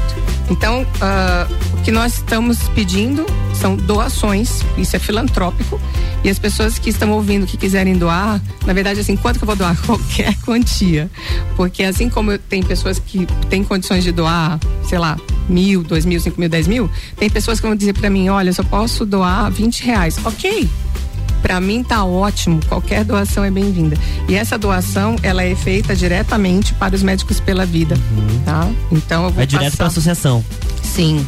Então, 0.50 0.86
ah, 1.02 1.48
o 1.74 1.82
que 1.82 1.92
nós 1.92 2.16
estamos 2.16 2.70
pedindo 2.70 3.26
são 3.54 3.76
doações, 3.76 4.62
isso 4.78 4.96
é 4.96 5.00
filantrópico. 5.00 5.80
E 6.24 6.30
as 6.30 6.38
pessoas 6.38 6.78
que 6.78 6.90
estão 6.90 7.12
ouvindo, 7.12 7.46
que 7.46 7.58
quiserem 7.58 7.98
doar, 7.98 8.42
na 8.66 8.74
verdade, 8.74 9.00
assim, 9.00 9.16
quanto 9.16 9.38
que 9.38 9.44
eu 9.44 9.48
vou 9.48 9.56
doar? 9.56 9.76
Qualquer 9.86 10.36
quantia. 10.42 11.10
Porque 11.56 11.84
assim 11.84 12.10
como 12.10 12.38
tem 12.38 12.62
pessoas 12.62 13.00
que 13.00 13.28
têm 13.50 13.64
condições 13.64 14.04
de 14.04 14.12
doar, 14.12 14.60
sei 14.88 15.00
lá, 15.00 15.18
mil, 15.50 15.84
dois 15.84 16.06
mil, 16.06 16.20
cinco 16.20 16.40
mil, 16.40 16.50
dez 16.50 16.68
mil, 16.68 16.90
tem 17.18 17.30
pessoas 17.30 17.60
que 17.60 17.66
vão 17.66 17.76
dizer 17.76 17.94
para 17.94 18.10
mim, 18.10 18.30
olha, 18.30 18.50
eu 18.50 18.54
só 18.54 18.64
posso 18.64 19.06
doar 19.06 19.52
20 19.52 19.82
reais. 19.82 20.18
Ok, 20.24 20.70
para 21.46 21.62
mim 21.62 21.84
tá 21.84 22.04
ótimo, 22.04 22.60
qualquer 22.68 23.04
doação 23.04 23.44
é 23.44 23.52
bem-vinda. 23.52 23.96
E 24.28 24.34
essa 24.34 24.58
doação, 24.58 25.16
ela 25.22 25.44
é 25.44 25.54
feita 25.54 25.96
diretamente 25.96 26.74
para 26.74 26.96
os 26.96 27.04
médicos 27.04 27.40
pela 27.40 27.68
vida, 27.68 27.96
tá? 28.44 28.68
Então 28.92 29.26
eu 29.26 29.30
vou 29.30 29.44
É 29.44 29.46
direto 29.46 29.78
para 29.78 29.86
a 29.86 29.90
associação. 29.90 30.44
Sim, 30.82 31.24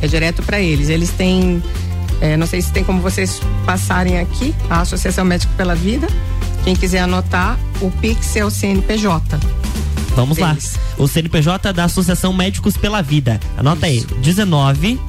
é 0.00 0.06
direto 0.06 0.44
para 0.44 0.60
eles. 0.60 0.88
Eles 0.88 1.10
têm, 1.10 1.60
é, 2.20 2.36
não 2.36 2.46
sei 2.46 2.62
se 2.62 2.70
tem 2.70 2.84
como 2.84 3.02
vocês 3.02 3.40
passarem 3.66 4.20
aqui, 4.20 4.54
a 4.70 4.82
Associação 4.82 5.24
Médico 5.24 5.52
pela 5.54 5.74
Vida. 5.74 6.06
Quem 6.62 6.76
quiser 6.76 7.00
anotar, 7.00 7.58
o 7.80 7.90
Pix 7.90 8.36
é 8.36 8.44
o 8.44 8.50
CNPJ. 8.50 9.40
Vamos 10.14 10.38
lá. 10.38 10.56
O 10.96 11.08
CNPJ 11.08 11.72
da 11.72 11.84
Associação 11.84 12.32
Médicos 12.32 12.76
pela 12.76 13.02
Vida. 13.02 13.40
Anota 13.56 13.86
aí: 13.86 14.06
19 14.22 15.00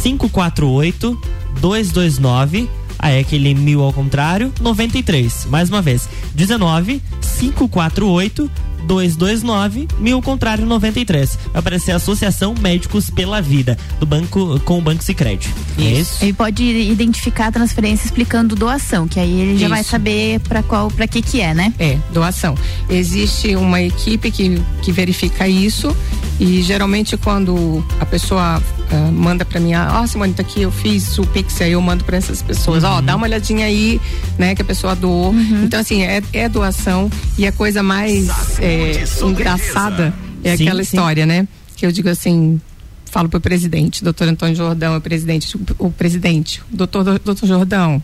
548 0.00 1.20
229. 1.60 2.85
Aí 3.06 3.20
aquele 3.20 3.54
mil 3.54 3.84
ao 3.84 3.92
contrário, 3.92 4.52
93. 4.60 5.46
Mais 5.48 5.68
uma 5.68 5.80
vez: 5.80 6.08
19 6.34 7.00
548 7.38 8.50
229 8.86 9.86
mil 10.00 10.16
ao 10.16 10.22
contrário 10.22 10.66
93. 10.66 11.38
Vai 11.52 11.60
aparecer 11.60 11.92
Associação 11.92 12.52
Médicos 12.60 13.08
pela 13.08 13.40
Vida 13.40 13.78
do 14.00 14.06
banco 14.06 14.58
com 14.64 14.78
o 14.78 14.82
Banco 14.82 15.04
Sicredi. 15.04 15.54
É 15.78 15.82
isso? 15.82 16.24
Ele 16.24 16.32
pode 16.32 16.64
identificar 16.64 17.46
a 17.46 17.52
transferência 17.52 18.06
explicando 18.06 18.56
doação, 18.56 19.06
que 19.06 19.20
aí 19.20 19.40
ele 19.40 19.52
já 19.56 19.66
Isso. 19.66 19.74
vai 19.74 19.84
saber 19.84 20.40
para 20.40 20.62
qual, 20.64 20.90
para 20.90 21.06
que 21.06 21.22
que 21.22 21.40
é, 21.40 21.54
né? 21.54 21.72
É, 21.78 21.98
doação. 22.12 22.56
Existe 22.90 23.54
uma 23.54 23.80
equipe 23.82 24.32
que, 24.32 24.60
que 24.82 24.90
verifica 24.90 25.46
isso 25.46 25.96
e 26.40 26.60
geralmente 26.62 27.16
quando 27.16 27.84
a 28.00 28.06
pessoa 28.06 28.60
ah, 28.90 29.10
manda 29.10 29.44
para 29.44 29.58
mim, 29.58 29.72
ó, 29.74 30.02
oh, 30.02 30.06
Simone, 30.06 30.32
tá 30.32 30.42
aqui, 30.42 30.62
eu 30.62 30.70
fiz 30.70 31.18
o 31.18 31.26
Pix, 31.26 31.60
aí 31.60 31.72
eu 31.72 31.80
mando 31.80 32.04
para 32.04 32.16
essas 32.16 32.42
pessoas, 32.42 32.84
ó, 32.84 33.00
dá 33.00 33.16
uma 33.16 33.26
olhadinha 33.26 33.66
aí, 33.66 34.00
né, 34.38 34.54
que 34.54 34.62
a 34.62 34.64
pessoa 34.64 34.94
doou. 34.94 35.34
Então, 35.64 35.80
assim, 35.80 36.02
é, 36.02 36.22
é 36.32 36.48
doação 36.48 37.10
e 37.36 37.46
a 37.46 37.52
coisa 37.52 37.82
mais 37.82 38.28
é, 38.60 39.04
engraçada 39.22 40.14
é 40.44 40.56
Sim, 40.56 40.64
aquela 40.64 40.84
sim. 40.84 40.96
história, 40.96 41.26
né, 41.26 41.48
que 41.74 41.84
eu 41.84 41.90
digo 41.90 42.08
assim, 42.08 42.60
falo 43.10 43.28
pro 43.28 43.40
presidente, 43.40 44.04
doutor 44.04 44.28
Antônio 44.28 44.54
Jordão, 44.54 44.94
é 44.94 44.98
o 44.98 45.00
presidente, 45.00 45.56
o, 45.56 45.60
o 45.78 45.90
presidente, 45.90 46.62
o 46.72 46.76
doutor, 46.76 47.18
doutor 47.18 47.46
Jordão, 47.46 48.02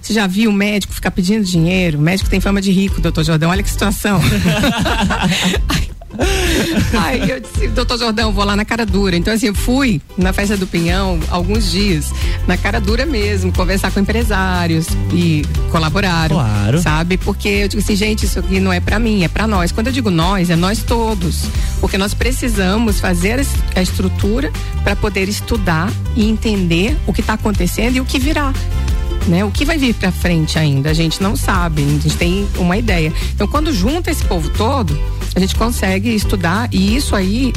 você 0.00 0.14
já 0.14 0.26
viu 0.26 0.50
o 0.50 0.52
médico 0.52 0.92
ficar 0.92 1.12
pedindo 1.12 1.44
dinheiro? 1.44 1.96
O 1.96 2.02
médico 2.02 2.28
tem 2.28 2.40
fama 2.40 2.60
de 2.60 2.72
rico, 2.72 3.00
doutor 3.00 3.22
Jordão. 3.22 3.50
Olha 3.50 3.62
que 3.62 3.70
situação. 3.70 4.20
Aí 6.98 7.30
eu 7.30 7.40
disse, 7.40 7.68
doutor 7.68 7.98
Jordão, 7.98 8.32
vou 8.32 8.44
lá 8.44 8.54
na 8.54 8.64
cara 8.64 8.84
dura. 8.84 9.16
Então, 9.16 9.32
assim, 9.32 9.46
eu 9.46 9.54
fui 9.54 10.00
na 10.16 10.32
festa 10.32 10.56
do 10.56 10.66
Pinhão 10.66 11.18
alguns 11.30 11.70
dias, 11.70 12.12
na 12.46 12.56
cara 12.56 12.80
dura 12.80 13.06
mesmo, 13.06 13.52
conversar 13.52 13.90
com 13.90 14.00
empresários 14.00 14.86
e 15.12 15.44
colaboraram. 15.70 16.36
Claro. 16.36 16.82
Sabe? 16.82 17.16
Porque 17.16 17.48
eu 17.48 17.68
digo 17.68 17.82
assim, 17.82 17.96
gente, 17.96 18.26
isso 18.26 18.38
aqui 18.38 18.60
não 18.60 18.72
é 18.72 18.80
pra 18.80 18.98
mim, 18.98 19.24
é 19.24 19.28
pra 19.28 19.46
nós. 19.46 19.72
Quando 19.72 19.88
eu 19.88 19.92
digo 19.92 20.10
nós, 20.10 20.50
é 20.50 20.56
nós 20.56 20.82
todos. 20.82 21.44
Porque 21.80 21.96
nós 21.96 22.14
precisamos 22.14 23.00
fazer 23.00 23.44
a 23.74 23.82
estrutura 23.82 24.52
para 24.82 24.94
poder 24.94 25.28
estudar 25.28 25.90
e 26.16 26.28
entender 26.28 26.96
o 27.06 27.12
que 27.12 27.20
está 27.20 27.34
acontecendo 27.34 27.96
e 27.96 28.00
o 28.00 28.04
que 28.04 28.18
virá 28.18 28.52
né? 29.26 29.44
O 29.44 29.50
que 29.50 29.64
vai 29.64 29.78
vir 29.78 29.94
para 29.94 30.10
frente 30.10 30.58
ainda, 30.58 30.90
a 30.90 30.94
gente 30.94 31.22
não 31.22 31.36
sabe, 31.36 31.82
a 31.82 31.86
gente 31.86 32.16
tem 32.16 32.46
uma 32.56 32.76
ideia. 32.76 33.12
Então, 33.34 33.46
quando 33.46 33.72
junta 33.72 34.10
esse 34.10 34.24
povo 34.24 34.48
todo, 34.50 34.98
a 35.34 35.40
gente 35.40 35.54
consegue 35.54 36.14
estudar 36.14 36.68
e 36.72 36.94
isso 36.96 37.14
aí, 37.16 37.52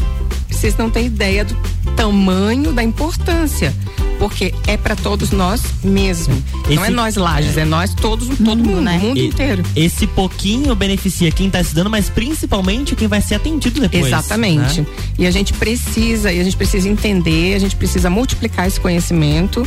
vocês 0.49 0.75
não 0.77 0.89
têm 0.89 1.05
ideia 1.07 1.43
do 1.45 1.55
tamanho 1.95 2.71
da 2.73 2.83
importância, 2.83 3.73
porque 4.19 4.53
é 4.67 4.75
para 4.77 4.95
todos 4.95 5.31
nós 5.31 5.61
mesmo. 5.83 6.33
não 6.69 6.81
é 6.83 6.87
Esse- 6.87 6.91
nós 6.95 7.15
lajes, 7.15 7.57
é 7.57 7.65
nós 7.65 7.93
todos, 7.93 8.27
todo 8.29 8.39
mundo, 8.63 8.79
o 8.79 8.81
mundo 8.99 9.17
E- 9.19 9.27
inteiro. 9.27 9.63
Esse 9.75 10.07
pouquinho 10.07 10.73
beneficia 10.75 11.31
quem 11.31 11.49
tá 11.49 11.61
estudando, 11.61 11.89
mas 11.89 12.09
principalmente 12.09 12.95
quem 12.95 13.07
vai 13.07 13.21
ser 13.21 13.35
atendido 13.35 13.79
depois. 13.81 14.07
Exatamente. 14.07 14.81
né? 14.81 14.87
E 15.19 15.25
a 15.27 15.31
gente 15.31 15.53
precisa, 15.53 16.31
e 16.31 16.39
a 16.39 16.43
gente 16.43 16.57
precisa 16.57 16.87
entender, 16.89 17.55
a 17.55 17.59
gente 17.59 17.75
precisa 17.75 18.09
multiplicar 18.09 18.67
esse 18.67 18.79
conhecimento, 18.79 19.65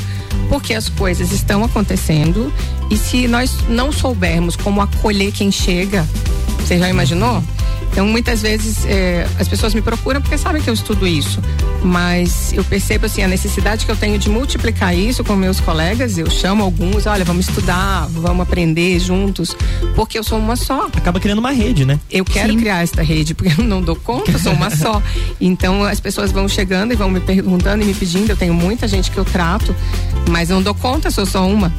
porque 0.49 0.75
as 0.75 0.89
coisas 0.89 1.31
estão 1.33 1.63
acontecendo. 1.65 2.53
E 2.91 2.97
se 2.97 3.29
nós 3.29 3.53
não 3.69 3.93
soubermos 3.93 4.57
como 4.57 4.81
acolher 4.81 5.31
quem 5.33 5.51
chega, 5.53 6.07
você 6.61 6.79
já 6.79 6.89
imaginou? 6.89 7.43
Então, 7.91 8.07
muitas 8.07 8.43
vezes 8.43 8.85
eh, 8.87 9.27
as 9.39 9.49
pessoas 9.49 9.75
me 9.75 9.83
procuram 9.83 10.21
porque 10.21 10.39
sabem 10.39 10.63
que 10.63 10.71
eu 10.71 10.75
estudo 10.75 11.07
isso, 11.07 11.41
mas 11.83 12.53
eu 12.53 12.63
percebo 12.63 13.07
assim 13.07 13.23
a 13.23 13.29
necessidade 13.29 13.85
que 13.85 13.91
eu 13.91 13.97
tenho 13.97 14.19
de 14.19 14.29
multiplicar 14.29 14.97
isso 14.97 15.25
com 15.25 15.35
meus 15.35 15.59
colegas. 15.61 16.17
Eu 16.17 16.31
chamo 16.31 16.63
alguns, 16.63 17.07
olha, 17.07 17.25
vamos 17.25 17.49
estudar, 17.49 18.07
vamos 18.11 18.43
aprender 18.43 18.99
juntos, 19.01 19.57
porque 19.95 20.19
eu 20.19 20.23
sou 20.23 20.39
uma 20.39 20.57
só. 20.57 20.87
Acaba 20.87 21.19
criando 21.19 21.39
uma 21.39 21.51
rede, 21.51 21.85
né? 21.85 21.99
Eu 22.11 22.25
quero 22.25 22.55
criar 22.57 22.83
esta 22.83 23.03
rede, 23.03 23.35
porque 23.35 23.61
eu 23.61 23.65
não 23.65 23.83
dou 23.83 23.97
conta, 23.97 24.31
eu 24.31 24.39
sou 24.39 24.53
uma 24.53 24.71
só. 24.71 25.03
Então 25.41 25.85
as 25.85 26.01
pessoas 26.01 26.33
vão 26.33 26.49
chegando 26.49 26.93
e 26.93 26.97
vão 26.97 27.11
me 27.11 27.21
perguntando 27.21 27.83
e 27.83 27.87
me 27.87 27.95
pedindo. 27.95 28.31
Eu 28.31 28.37
tenho 28.37 28.55
muita 28.55 28.87
gente 28.89 29.11
que 29.11 29.19
eu 29.19 29.25
trato, 29.25 29.75
mas 30.29 30.49
não 30.49 30.63
dou 30.63 30.75
conta, 30.75 31.11
sou 31.11 31.27
só 31.27 31.47
uma. 31.47 31.73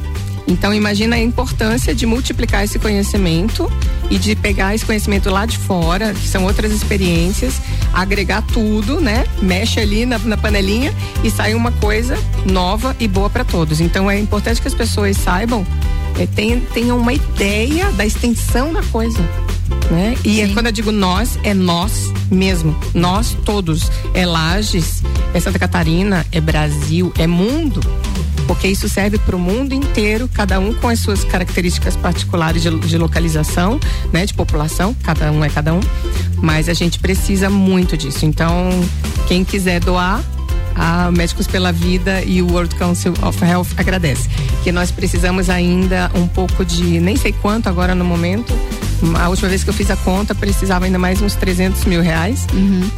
Então 0.50 0.74
imagina 0.74 1.14
a 1.14 1.18
importância 1.18 1.94
de 1.94 2.04
multiplicar 2.04 2.64
esse 2.64 2.78
conhecimento 2.78 3.70
e 4.10 4.18
de 4.18 4.34
pegar 4.34 4.74
esse 4.74 4.84
conhecimento 4.84 5.30
lá 5.30 5.46
de 5.46 5.56
fora, 5.56 6.12
que 6.12 6.26
são 6.26 6.44
outras 6.44 6.72
experiências, 6.72 7.54
agregar 7.94 8.42
tudo, 8.42 9.00
né? 9.00 9.24
Mexe 9.40 9.78
ali 9.78 10.04
na, 10.04 10.18
na 10.18 10.36
panelinha 10.36 10.92
e 11.22 11.30
sai 11.30 11.54
uma 11.54 11.70
coisa 11.70 12.18
nova 12.44 12.96
e 12.98 13.06
boa 13.06 13.30
para 13.30 13.44
todos. 13.44 13.80
Então 13.80 14.10
é 14.10 14.18
importante 14.18 14.60
que 14.60 14.66
as 14.66 14.74
pessoas 14.74 15.16
saibam, 15.16 15.64
eh, 16.18 16.26
tenham, 16.26 16.60
tenham 16.74 16.98
uma 16.98 17.12
ideia 17.12 17.92
da 17.92 18.04
extensão 18.04 18.72
da 18.72 18.82
coisa. 18.82 19.20
Né? 19.88 20.16
E 20.24 20.40
é, 20.40 20.48
quando 20.48 20.66
eu 20.66 20.72
digo 20.72 20.90
nós, 20.90 21.38
é 21.44 21.54
nós 21.54 22.12
mesmo. 22.30 22.76
Nós 22.92 23.36
todos. 23.44 23.90
É 24.14 24.26
Lages, 24.26 25.02
é 25.32 25.40
Santa 25.40 25.58
Catarina, 25.58 26.26
é 26.32 26.40
Brasil, 26.40 27.12
é 27.18 27.26
mundo. 27.26 27.80
Porque 28.60 28.68
isso 28.68 28.90
serve 28.90 29.16
para 29.16 29.34
o 29.34 29.38
mundo 29.38 29.72
inteiro, 29.72 30.28
cada 30.28 30.60
um 30.60 30.74
com 30.74 30.86
as 30.86 30.98
suas 30.98 31.24
características 31.24 31.96
particulares 31.96 32.60
de, 32.60 32.68
de 32.80 32.98
localização, 32.98 33.80
né? 34.12 34.26
De 34.26 34.34
população, 34.34 34.94
cada 35.02 35.32
um 35.32 35.42
é 35.42 35.48
cada 35.48 35.72
um. 35.72 35.80
Mas 36.42 36.68
a 36.68 36.74
gente 36.74 36.98
precisa 36.98 37.48
muito 37.48 37.96
disso. 37.96 38.26
Então, 38.26 38.68
quem 39.26 39.46
quiser 39.46 39.80
doar, 39.80 40.22
a 40.74 41.10
Médicos 41.10 41.46
pela 41.46 41.72
Vida 41.72 42.22
e 42.22 42.42
o 42.42 42.52
World 42.52 42.74
Council 42.74 43.14
of 43.22 43.42
Health 43.42 43.68
agradece. 43.78 44.28
Que 44.62 44.70
nós 44.70 44.90
precisamos 44.90 45.48
ainda 45.48 46.10
um 46.14 46.28
pouco 46.28 46.62
de, 46.62 47.00
nem 47.00 47.16
sei 47.16 47.32
quanto 47.32 47.66
agora 47.66 47.94
no 47.94 48.04
momento, 48.04 48.52
a 49.18 49.28
última 49.28 49.48
vez 49.48 49.62
que 49.64 49.70
eu 49.70 49.74
fiz 49.74 49.90
a 49.90 49.96
conta, 49.96 50.34
precisava 50.34 50.84
ainda 50.84 50.98
mais 50.98 51.20
uns 51.22 51.34
300 51.34 51.84
mil 51.84 52.02
reais. 52.02 52.46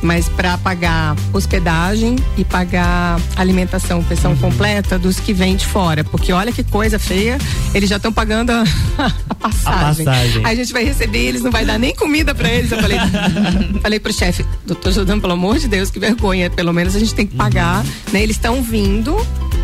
Mas 0.03 0.29
para 0.29 0.59
pagar 0.59 1.15
hospedagem 1.33 2.17
e 2.37 2.45
pagar 2.45 3.21
alimentação, 3.37 4.03
pensão 4.03 4.37
completa 4.37 4.99
dos 4.99 5.19
que 5.21 5.33
vêm 5.33 5.57
de 5.57 5.67
fora. 5.67 6.03
Porque 6.05 6.33
olha 6.33 6.53
que 6.53 6.65
coisa 6.65 6.99
feia, 6.99 7.38
eles 7.75 7.88
já 7.88 7.97
estão 7.97 8.12
pagando 8.12 8.51
a, 8.51 8.62
a 9.31 9.35
passagem. 9.35 10.05
passagem. 10.05 10.43
Aí 10.45 10.53
a 10.53 10.55
gente 10.55 10.73
vai 10.73 10.85
receber, 10.85 11.19
eles 11.27 11.43
não 11.43 11.51
vai 11.51 11.65
dar 11.65 11.79
nem 11.79 11.95
comida 11.95 12.35
para 12.35 12.49
eles. 12.51 12.71
Eu 12.73 12.81
falei, 12.81 12.99
falei 13.83 14.01
pro 14.01 14.12
chefe, 14.12 14.45
doutor 14.67 14.93
Jordão, 14.93 15.21
pelo 15.21 15.33
amor 15.35 15.59
de 15.59 15.69
Deus, 15.69 15.91
que 15.91 15.99
vergonha. 15.99 16.51
Pelo 16.51 16.73
menos 16.73 16.95
a 16.97 16.99
gente 16.99 17.15
tem 17.15 17.27
que 17.27 17.37
pagar. 17.37 17.85
Né? 18.12 18.23
Eles 18.23 18.37
estão 18.37 18.62
vindo 18.62 19.17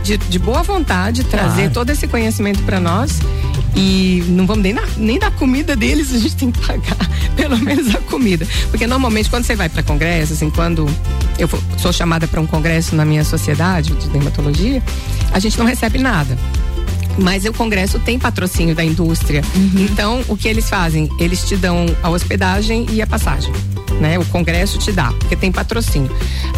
de, 0.04 0.16
de 0.16 0.38
boa 0.38 0.62
vontade 0.62 1.24
trazer 1.24 1.48
Claro. 1.62 1.74
todo 1.74 1.90
esse 1.90 2.06
conhecimento 2.06 2.62
para 2.62 2.78
nós. 2.80 3.18
E 3.80 4.24
não 4.28 4.44
vamos 4.44 4.62
nem, 4.64 4.74
nem 4.96 5.18
dar 5.20 5.30
comida 5.30 5.76
deles, 5.76 6.12
a 6.12 6.18
gente 6.18 6.34
tem 6.34 6.50
que 6.50 6.58
pagar 6.66 6.96
pelo 7.36 7.56
menos 7.58 7.94
a 7.94 7.98
comida. 8.00 8.44
Porque 8.70 8.86
normalmente 8.88 9.30
quando 9.30 9.44
você 9.44 9.54
vai 9.54 9.68
para 9.68 9.84
congresso, 9.84 10.32
assim, 10.32 10.50
quando 10.50 10.88
eu 11.38 11.46
for- 11.46 11.62
sou 11.76 11.92
chamada 11.92 12.26
para 12.26 12.40
um 12.40 12.46
congresso 12.46 12.96
na 12.96 13.04
minha 13.04 13.22
sociedade 13.24 13.92
de 13.94 14.08
dermatologia, 14.08 14.82
a 15.32 15.38
gente 15.38 15.56
não 15.58 15.64
recebe 15.64 15.98
nada. 15.98 16.36
Mas 17.20 17.44
o 17.44 17.52
congresso 17.52 17.98
tem 18.00 18.18
patrocínio 18.18 18.74
da 18.74 18.84
indústria. 18.84 19.42
Então, 19.76 20.24
o 20.28 20.36
que 20.36 20.46
eles 20.48 20.68
fazem? 20.68 21.08
Eles 21.18 21.42
te 21.44 21.56
dão 21.56 21.86
a 22.02 22.10
hospedagem 22.10 22.86
e 22.90 23.00
a 23.02 23.06
passagem. 23.06 23.52
Né? 24.00 24.18
O 24.18 24.24
congresso 24.26 24.78
te 24.78 24.92
dá, 24.92 25.12
porque 25.12 25.34
tem 25.34 25.50
patrocínio. 25.50 26.10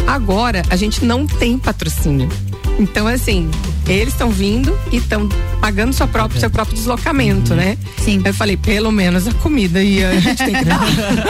Agora, 0.05 0.61
a 0.69 0.75
gente 0.75 1.03
não 1.03 1.25
tem 1.25 1.57
patrocínio. 1.57 2.29
Então, 2.79 3.07
assim, 3.07 3.49
eles 3.87 4.13
estão 4.13 4.29
vindo 4.29 4.77
e 4.91 4.97
estão 4.97 5.27
pagando 5.59 5.93
sua 5.93 6.07
própria, 6.07 6.39
seu 6.39 6.49
próprio 6.49 6.75
deslocamento, 6.75 7.53
né? 7.53 7.77
Sim. 7.97 8.21
Eu 8.23 8.33
falei, 8.33 8.57
pelo 8.57 8.91
menos 8.91 9.27
a 9.27 9.33
comida 9.33 9.81
e 9.81 10.03
a 10.03 10.19
gente 10.19 10.37
tem 10.37 10.53
que 10.53 10.65
dar. 10.65 10.81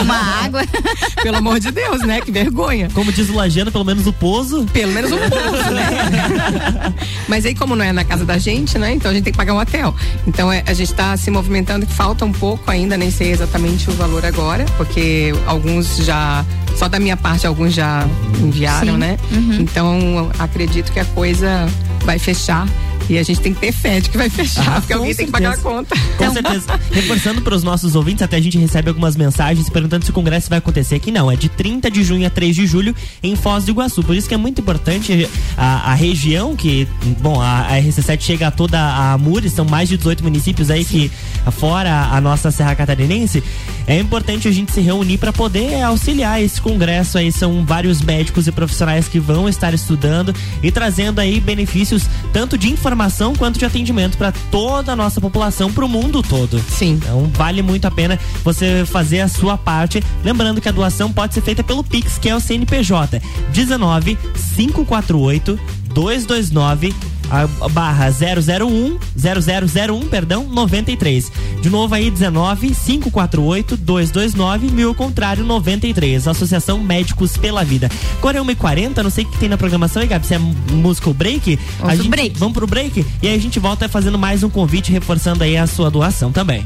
Uma 0.02 0.44
água. 0.46 0.62
Pelo 1.22 1.38
amor 1.38 1.60
de 1.60 1.72
Deus, 1.72 2.02
né? 2.02 2.22
Que 2.22 2.32
vergonha. 2.32 2.90
Como 2.94 3.12
diz 3.12 3.30
o 3.30 3.36
Lajano, 3.36 3.72
pelo 3.72 3.86
menos 3.86 4.08
o 4.08 4.14
pouso. 4.14 4.66
Pelo 4.74 4.92
menos 4.92 5.12
um 5.12 5.18
pouso, 5.18 5.72
né? 5.72 6.94
Mas 7.28 7.46
aí, 7.46 7.54
como 7.54 7.76
não 7.76 7.86
é 7.86 7.92
na 7.92 8.04
casa 8.04 8.26
da 8.26 8.38
gente, 8.38 8.78
né? 8.80 8.94
Então 8.94 9.12
a 9.12 9.14
gente 9.14 9.24
tem 9.24 9.34
que 9.34 9.38
pagar 9.38 9.54
um 9.54 9.60
hotel. 9.60 9.94
Então 10.26 10.52
é, 10.52 10.64
a 10.66 10.74
gente 10.74 10.92
está 10.92 11.16
se 11.18 11.30
movimentando, 11.30 11.86
que 11.86 11.94
falta 11.94 12.26
um 12.26 12.32
pouco 12.32 12.70
ainda, 12.72 12.98
nem 12.98 13.12
sei 13.12 13.32
exatamente 13.32 13.90
o 13.90 13.94
valor 13.94 14.26
agora, 14.26 14.66
porque 14.78 15.34
alguns 15.46 15.98
já. 15.98 16.44
Só 16.76 16.88
da 16.88 17.00
minha 17.00 17.18
parte, 17.18 17.46
alguns 17.46 17.74
já 17.74 18.08
enviaram, 18.42 18.94
Sim. 18.94 19.00
né? 19.00 19.18
Uhum. 19.32 19.58
Então 19.60 20.32
acredito 20.40 20.92
que 20.92 21.00
a 21.00 21.06
coisa 21.06 21.68
vai 22.06 22.20
fechar. 22.20 22.66
E 23.10 23.18
a 23.18 23.24
gente 23.24 23.42
tem 23.42 23.54
que 23.54 23.60
ter 23.60 23.72
fé 23.74 24.00
de 24.00 24.10
que 24.10 24.18
vai 24.18 24.30
fechar, 24.30 24.78
Ah, 24.78 24.80
porque 24.80 24.94
alguém 24.94 25.14
tem 25.14 25.26
que 25.26 25.32
pagar 25.32 25.50
a 25.50 25.56
certeza. 25.56 25.70
conta. 25.76 25.96
Com 26.18 26.32
certeza. 26.32 26.80
Reforçando 26.92 27.42
para 27.42 27.54
os 27.56 27.64
nossos 27.64 27.96
ouvintes, 27.96 28.22
até 28.22 28.38
a 28.38 28.42
gente 28.42 28.58
recebe 28.58 28.88
algumas 28.90 29.16
mensagens 29.18 29.70
perguntando 29.70 30.06
se 30.06 30.12
o 30.12 30.14
congresso 30.14 30.50
vai 30.50 30.60
acontecer 30.60 30.96
aqui. 30.96 31.12
Não, 31.12 31.30
é 31.30 31.36
de 31.36 31.50
30 31.50 31.92
de 31.92 32.04
junho 32.04 32.26
a 32.26 32.30
3 32.30 32.56
de 32.56 32.66
julho 32.66 32.96
em 33.22 33.36
Foz 33.36 33.66
do 33.66 33.72
Iguaçu. 33.72 34.02
Por 34.04 34.16
isso 34.16 34.30
que 34.30 34.34
é 34.34 34.38
muito 34.38 34.62
importante 34.62 35.28
a, 35.58 35.92
a 35.92 35.94
região 35.94 36.56
que, 36.56 36.88
bom, 37.20 37.42
a, 37.42 37.68
a 37.68 37.82
RC7 37.82 38.22
chega 38.22 38.48
a 38.48 38.52
toda 38.52 38.80
a 38.80 39.18
Mures, 39.18 39.52
são 39.54 39.66
mais 39.66 39.90
de 39.90 39.98
18 39.98 40.24
municípios 40.24 40.70
aí 40.72 40.86
que, 40.86 41.12
fora 41.52 42.10
a 42.12 42.22
nossa 42.22 42.50
Serra 42.50 42.76
Catarinense, 42.76 43.44
é 43.88 44.00
importante 44.00 44.48
a 44.48 44.52
gente 44.52 44.72
se 44.72 44.80
reunir 44.80 45.18
para 45.18 45.34
poder 45.34 45.82
auxiliar 45.82 46.42
esse 46.42 46.62
congresso 46.62 47.18
aí. 47.18 47.32
São 47.32 47.66
vários 47.66 48.02
médicos 48.02 48.48
e 48.48 48.52
profissionais 48.54 49.08
que 49.10 49.20
vão 49.20 49.50
estar 49.50 49.74
estudando 49.74 50.34
e 50.64 50.72
trazendo 50.72 51.20
aí 51.20 51.40
benefícios 51.42 52.06
tanto 52.32 52.58
de 52.58 52.70
informação 52.70 52.91
quanto 53.38 53.60
de 53.60 53.66
atendimento 53.66 54.18
para 54.18 54.32
toda 54.52 54.94
a 54.94 54.96
nossa 54.96 55.22
população, 55.22 55.72
para 55.72 55.86
o 55.86 55.90
mundo 55.90 56.22
todo. 56.22 56.60
Sim. 56.70 56.94
Então 56.94 57.30
vale 57.34 57.62
muito 57.62 57.86
a 57.86 57.92
pena 57.92 58.20
você 58.44 58.86
fazer 58.86 59.22
a 59.22 59.28
sua 59.28 59.58
parte. 59.58 60.04
Lembrando 60.24 60.62
que 60.62 60.70
a 60.70 60.72
doação 60.72 61.12
pode 61.12 61.34
ser 61.34 61.42
feita 61.42 61.64
pelo 61.64 61.84
Pix, 61.84 62.18
que 62.18 62.30
é 62.30 62.36
o 62.36 62.40
CNPJ 62.40 63.22
19 63.52 64.18
548 64.56 65.60
229 65.94 66.94
a 67.32 67.70
barra 67.70 68.10
001 68.10 69.00
0001, 69.16 70.08
perdão, 70.08 70.48
93. 70.50 71.32
De 71.62 71.70
novo 71.70 71.96
aí 71.96 72.12
19 72.12 72.76
548 72.76 73.78
229 73.78 74.70
mil 74.70 74.90
ao 74.90 74.96
contrário 74.96 75.44
93. 75.46 76.28
Associação 76.28 76.80
Médicos 76.80 77.38
pela 77.38 77.64
Vida. 77.64 77.90
Agora 78.18 78.38
é 78.38 78.42
1h40, 78.42 78.98
não 78.98 79.10
sei 79.10 79.24
o 79.24 79.28
que 79.28 79.38
tem 79.38 79.48
na 79.48 79.58
programação 79.58 80.02
aí, 80.02 80.08
Gabi, 80.08 80.28
se 80.28 80.36
é 80.36 80.40
música 80.40 81.08
ou 81.08 81.14
break? 81.14 81.58
Vamos 81.80 81.82
a 81.82 81.88
pro 81.88 81.96
gente, 81.96 82.10
break. 82.10 82.38
Vamos 82.38 82.54
pro 82.54 82.68
break 82.68 83.06
e 83.22 83.28
aí 83.28 83.36
a 83.36 83.40
gente 83.40 83.60
volta 83.60 83.88
fazendo 83.88 84.20
mais 84.20 84.44
um 84.44 84.50
convite 84.50 84.92
reforçando 84.92 85.44
aí 85.44 85.56
a 85.56 85.66
sua 85.66 85.90
doação 85.90 86.32
também. 86.32 86.66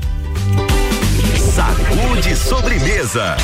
Sacude 1.54 2.36
sobremesa. 2.36 3.38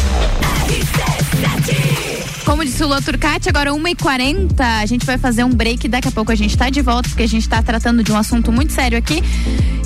Como 2.46 2.64
disse 2.66 2.84
o 2.84 2.88
Lua 2.88 3.02
Turcati, 3.02 3.50
agora 3.50 3.72
1h40, 3.72 4.60
a 4.60 4.86
gente 4.86 5.06
vai 5.06 5.18
fazer 5.18 5.44
um 5.44 5.50
break. 5.50 5.88
Daqui 5.88 6.08
a 6.08 6.12
pouco 6.12 6.32
a 6.32 6.36
gente 6.36 6.58
tá 6.58 6.70
de 6.70 6.82
volta, 6.82 7.08
porque 7.08 7.24
a 7.24 7.28
gente 7.28 7.48
tá 7.48 7.62
tratando 7.62 8.04
de 8.04 8.12
um 8.12 8.18
assunto 8.18 8.52
muito 8.52 8.74
sério 8.74 8.98
aqui. 8.98 9.24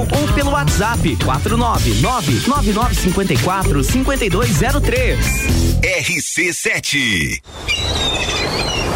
ou 0.00 0.32
pelo 0.34 0.50
WhatsApp 0.50 1.16
499 1.24 2.00
9954 2.46 3.84
5203. 3.84 5.18
RC7. 5.82 7.40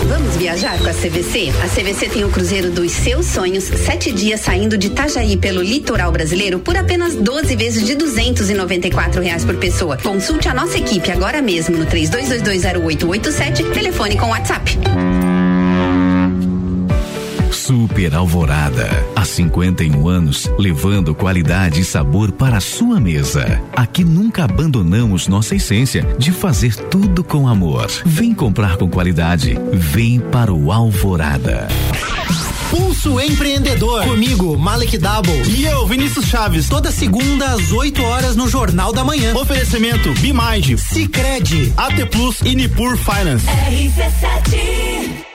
Vamos 0.08 0.36
viajar 0.36 0.78
com 0.78 0.88
a 0.88 0.92
CVC? 0.92 1.52
A 1.62 1.68
CVC 1.68 2.08
tem 2.08 2.24
o 2.24 2.28
cruzeiro 2.28 2.70
dos 2.70 2.90
seus 2.90 3.26
sonhos, 3.26 3.64
sete 3.64 4.10
dias 4.10 4.40
saindo 4.40 4.76
de 4.76 4.88
Itajaí 4.88 5.36
pelo 5.36 5.62
litoral 5.62 6.10
brasileiro 6.10 6.58
por 6.58 6.76
apenas 6.76 7.14
12 7.14 7.54
vezes 7.56 7.86
de 7.86 7.94
duzentos 7.94 8.50
e 8.50 8.54
reais 9.20 9.44
por 9.44 9.56
pessoa. 9.56 9.96
Consulte 9.96 10.48
a 10.48 10.54
nossa 10.54 10.76
equipe 10.76 11.10
agora 11.10 11.40
mesmo 11.40 11.76
no 11.76 11.86
três 11.86 12.10
dois 12.10 12.28
dois 12.28 12.42
dois 12.42 12.62
zero 12.62 12.82
oito 12.84 13.08
oito 13.08 13.30
sete, 13.30 13.62
telefone 13.70 14.16
com 14.16 14.28
WhatsApp. 14.30 14.76
Super 17.52 18.14
Alvorada. 18.14 18.88
Há 19.14 19.24
51 19.24 20.08
anos, 20.08 20.50
levando 20.58 21.14
qualidade 21.14 21.80
e 21.80 21.84
sabor 21.84 22.32
para 22.32 22.56
a 22.56 22.60
sua 22.60 22.98
mesa. 22.98 23.60
Aqui 23.76 24.04
nunca 24.04 24.44
abandonamos 24.44 25.28
nossa 25.28 25.54
essência 25.54 26.02
de 26.18 26.32
fazer 26.32 26.74
tudo 26.74 27.22
com 27.22 27.46
amor. 27.46 27.90
Vem 28.04 28.34
comprar 28.34 28.76
com 28.76 28.88
qualidade. 28.88 29.58
Vem 29.72 30.20
para 30.20 30.52
o 30.52 30.72
Alvorada. 30.72 31.68
Pulso 32.70 33.20
Empreendedor. 33.20 34.04
Comigo, 34.04 34.56
Malek 34.56 34.96
Double. 34.96 35.42
E 35.46 35.66
eu, 35.66 35.86
Vinícius 35.86 36.24
Chaves. 36.24 36.68
Toda 36.68 36.90
segunda 36.90 37.46
às 37.52 37.70
8 37.70 38.02
horas 38.02 38.34
no 38.34 38.48
Jornal 38.48 38.92
da 38.94 39.04
Manhã. 39.04 39.34
Oferecimento 39.34 40.10
Bimind, 40.14 40.78
Cicred, 40.78 41.72
AT 41.76 42.06
Plus 42.10 42.40
e 42.42 42.54
Nipur 42.54 42.96
Finance. 42.96 43.46
RC7. 43.46 45.31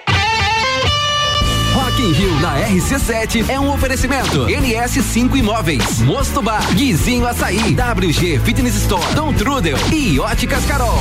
Na 2.48 2.62
RC7 2.62 3.50
é 3.50 3.60
um 3.60 3.70
oferecimento. 3.74 4.46
NS5 4.46 5.36
Imóveis, 5.36 6.00
Mosto 6.00 6.42
Bar, 6.42 6.66
Guizinho 6.76 7.28
Açaí, 7.28 7.76
WG 7.76 8.40
Fitness 8.40 8.74
Store, 8.78 9.06
Dom 9.14 9.34
Trudel 9.34 9.78
e 9.92 10.18
Óticas 10.18 10.66
Carol. 10.66 10.98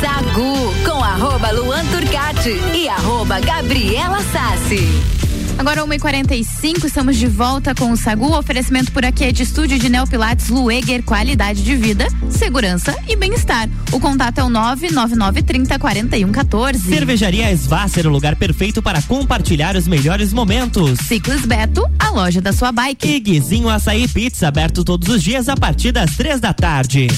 Sagu 0.00 0.74
com 0.82 1.04
arroba 1.04 1.50
Luan 1.50 1.84
Turcati 1.84 2.58
e 2.74 2.88
arroba 2.88 3.38
Gabriela 3.38 4.22
Sassi. 4.32 5.21
Agora 5.58 5.84
1h45, 5.84 6.84
estamos 6.84 7.16
de 7.16 7.26
volta 7.26 7.74
com 7.74 7.92
o 7.92 7.96
Sagu. 7.96 8.26
O 8.26 8.38
oferecimento 8.38 8.90
por 8.90 9.04
aqui 9.04 9.24
é 9.24 9.32
de 9.32 9.42
estúdio 9.42 9.78
de 9.78 9.88
Neopilates 9.88 10.48
Lueger, 10.48 11.02
qualidade 11.02 11.62
de 11.62 11.76
vida, 11.76 12.08
segurança 12.30 12.96
e 13.06 13.14
bem-estar. 13.14 13.68
O 13.92 14.00
contato 14.00 14.38
é 14.38 14.44
o 14.44 14.48
99930 14.48 15.78
4114. 15.78 16.88
Cervejaria 16.88 17.52
Svasser, 17.56 18.06
o 18.06 18.10
lugar 18.10 18.34
perfeito 18.36 18.82
para 18.82 19.00
compartilhar 19.02 19.76
os 19.76 19.86
melhores 19.86 20.32
momentos. 20.32 20.98
Ciclis 21.00 21.46
Beto, 21.46 21.88
a 21.98 22.10
loja 22.10 22.40
da 22.40 22.52
sua 22.52 22.72
bike. 22.72 23.06
E 23.06 23.20
Guizinho 23.20 23.68
Açaí 23.68 24.08
Pizza, 24.08 24.48
aberto 24.48 24.82
todos 24.82 25.08
os 25.08 25.22
dias 25.22 25.48
a 25.48 25.56
partir 25.56 25.92
das 25.92 26.16
três 26.16 26.40
da 26.40 26.52
tarde. 26.52 27.08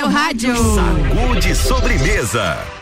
Seu 0.00 0.08
rádio. 0.08 0.56
Sagu 0.56 1.36
de 1.38 1.54
sobremesa. 1.54 2.79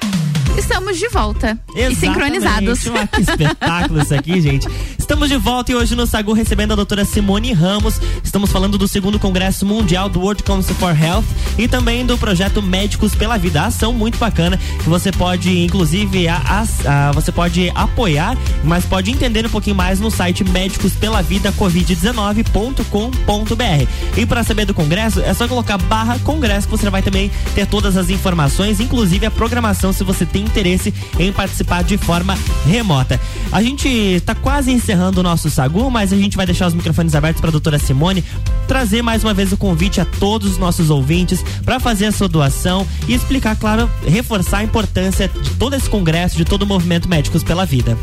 Estamos 0.59 0.99
de 0.99 1.09
volta. 1.09 1.59
E 1.75 1.81
Exatamente. 1.81 2.01
sincronizados. 2.01 2.87
Ué, 2.87 3.07
que 3.07 3.21
espetáculo 3.23 4.03
isso 4.03 4.15
aqui, 4.15 4.41
gente. 4.41 4.69
Estamos 4.99 5.29
de 5.29 5.37
volta 5.37 5.73
e 5.73 5.75
hoje 5.75 5.95
no 5.95 6.07
Sagu 6.07 6.33
recebendo 6.33 6.73
a 6.73 6.77
doutora 6.77 7.05
Simone 7.05 7.53
Ramos. 7.53 8.01
Estamos 8.23 8.51
falando 8.51 8.77
do 8.77 8.87
segundo 8.89 9.19
Congresso 9.19 9.65
Mundial 9.65 10.09
do 10.09 10.21
World 10.21 10.43
Council 10.43 10.75
for 10.75 10.95
Health 11.01 11.25
e 11.57 11.67
também 11.69 12.05
do 12.05 12.19
projeto 12.19 12.61
Médicos 12.61 13.15
pela 13.15 13.39
Vida. 13.39 13.63
Ação 13.63 13.93
muito 13.93 14.19
bacana 14.19 14.59
que 14.83 14.89
você 14.89 15.11
pode, 15.13 15.63
inclusive, 15.65 16.29
a, 16.29 16.37
a- 16.37 17.09
a- 17.09 17.13
você 17.13 17.33
pode 17.33 17.71
apoiar, 17.75 18.37
mas 18.65 18.85
pode 18.85 19.11
entender 19.11 19.47
um 19.47 19.51
pouquinho 19.51 19.77
mais 19.77 20.01
no 20.01 20.11
site 20.11 20.45
médicospelavida 20.45 21.53
covid19.com.br. 21.53 23.89
E 24.17 24.27
para 24.27 24.43
saber 24.43 24.65
do 24.67 24.75
congresso, 24.75 25.21
é 25.21 25.33
só 25.33 25.47
colocar 25.49 25.79
barra 25.79 26.19
congresso 26.19 26.67
que 26.69 26.77
você 26.77 26.91
vai 26.91 27.03
também 27.03 27.31
ter 27.55 27.67
todas 27.67 27.97
as 27.97 28.11
informações, 28.11 28.81
inclusive 28.81 29.25
a 29.25 29.31
programação 29.31 29.93
se 29.93 30.05
você 30.05 30.27
tem 30.27 30.45
interesse 30.49 30.93
em 31.19 31.33
participar 31.33 31.85
de 31.85 31.97
forma 31.97 32.37
remota. 32.67 33.21
A 33.53 33.63
gente 33.63 33.89
está 33.89 34.35
quase 34.35 34.71
encerrando 34.71 35.21
o 35.21 35.23
nosso 35.23 35.51
Sagu, 35.51 35.91
mas 35.91 36.13
a 36.13 36.17
gente 36.17 36.37
vai 36.37 36.47
deixar 36.47 36.67
os 36.67 36.75
microfones 36.75 37.15
abertos 37.15 37.41
para 37.41 37.51
a 37.51 37.53
doutora 37.53 37.79
Simone 37.79 38.25
trazer 38.67 39.03
mais 39.03 39.25
uma 39.25 39.33
vez 39.33 39.53
o 39.53 39.57
convite 39.57 40.01
a 40.01 40.05
todos 40.05 40.53
os 40.53 40.59
nossos 40.59 40.91
ouvintes 40.91 41.43
para 41.65 41.81
fazer 41.81 42.07
a 42.07 42.13
sua 42.13 42.29
doação 42.29 42.87
e 43.07 43.15
explicar, 43.15 43.57
claro, 43.57 43.91
reforçar 44.07 44.59
a 44.59 44.65
importância 44.65 45.29
de 45.29 45.51
todo 45.51 45.75
esse 45.75 45.89
congresso, 45.89 46.37
de 46.37 46.45
todo 46.45 46.63
o 46.63 46.67
movimento 46.67 47.09
Médicos 47.09 47.43
pela 47.43 47.65
Vida. 47.65 47.97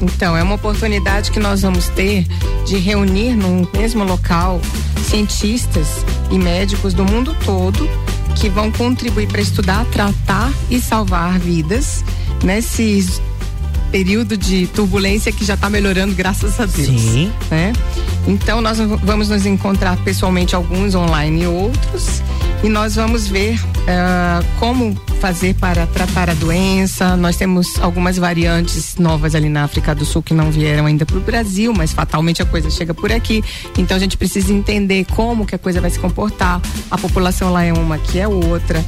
Então, 0.00 0.36
é 0.36 0.42
uma 0.42 0.56
oportunidade 0.56 1.30
que 1.30 1.40
nós 1.40 1.62
vamos 1.62 1.88
ter 1.88 2.26
de 2.66 2.76
reunir 2.76 3.34
num 3.34 3.66
mesmo 3.74 4.04
local 4.04 4.60
cientistas 5.08 6.04
e 6.30 6.38
médicos 6.38 6.92
do 6.92 7.04
mundo 7.04 7.34
todo 7.44 7.88
que 8.36 8.48
vão 8.48 8.70
contribuir 8.70 9.26
para 9.26 9.40
estudar, 9.40 9.84
tratar 9.86 10.52
e 10.70 10.80
salvar 10.80 11.38
vidas 11.38 12.04
nesse 12.44 13.20
período 13.90 14.36
de 14.36 14.66
turbulência 14.68 15.32
que 15.32 15.44
já 15.44 15.54
está 15.54 15.70
melhorando, 15.70 16.14
graças 16.14 16.60
a 16.60 16.66
Deus. 16.66 17.00
Sim. 17.00 17.32
Né? 17.50 17.72
Então, 18.26 18.60
nós 18.60 18.78
vamos 18.78 19.28
nos 19.28 19.46
encontrar 19.46 19.96
pessoalmente, 19.98 20.54
alguns 20.54 20.94
online 20.94 21.42
e 21.42 21.46
outros, 21.46 22.22
e 22.62 22.68
nós 22.68 22.96
vamos 22.96 23.26
ver 23.26 23.58
ah, 23.88 24.42
como 24.58 24.94
fazer 25.26 25.54
para 25.54 25.88
tratar 25.88 26.30
a 26.30 26.34
doença. 26.34 27.16
Nós 27.16 27.36
temos 27.36 27.80
algumas 27.80 28.16
variantes 28.16 28.94
novas 28.94 29.34
ali 29.34 29.48
na 29.48 29.64
África 29.64 29.92
do 29.92 30.04
Sul 30.04 30.22
que 30.22 30.32
não 30.32 30.52
vieram 30.52 30.86
ainda 30.86 31.04
para 31.04 31.16
o 31.16 31.20
Brasil, 31.20 31.74
mas 31.74 31.92
fatalmente 31.92 32.40
a 32.42 32.44
coisa 32.44 32.70
chega 32.70 32.94
por 32.94 33.10
aqui. 33.10 33.42
Então 33.76 33.96
a 33.96 33.98
gente 33.98 34.16
precisa 34.16 34.52
entender 34.52 35.04
como 35.16 35.44
que 35.44 35.52
a 35.52 35.58
coisa 35.58 35.80
vai 35.80 35.90
se 35.90 35.98
comportar. 35.98 36.62
A 36.88 36.96
população 36.96 37.52
lá 37.52 37.64
é 37.64 37.72
uma, 37.72 37.98
que 37.98 38.20
é 38.20 38.28
outra, 38.28 38.84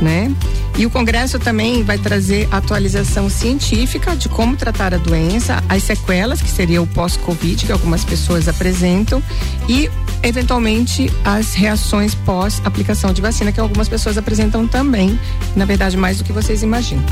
né? 0.00 0.34
E 0.78 0.86
o 0.86 0.90
Congresso 0.90 1.38
também 1.38 1.82
vai 1.82 1.98
trazer 1.98 2.48
atualização 2.50 3.28
científica 3.28 4.16
de 4.16 4.30
como 4.30 4.56
tratar 4.56 4.94
a 4.94 4.96
doença, 4.96 5.62
as 5.68 5.82
sequelas, 5.82 6.40
que 6.40 6.48
seria 6.48 6.80
o 6.80 6.86
pós-Covid, 6.86 7.66
que 7.66 7.72
algumas 7.72 8.02
pessoas 8.02 8.48
apresentam, 8.48 9.22
e 9.68 9.90
eventualmente 10.22 11.12
as 11.24 11.52
reações 11.52 12.14
pós-aplicação 12.14 13.12
de 13.12 13.20
vacina, 13.20 13.52
que 13.52 13.60
algumas 13.60 13.88
pessoas 13.88 14.16
apresentam 14.16 14.66
também, 14.66 15.18
na 15.54 15.66
verdade, 15.66 15.81
mais 15.94 16.18
do 16.18 16.24
que 16.24 16.32
vocês 16.32 16.62
imaginam 16.62 17.04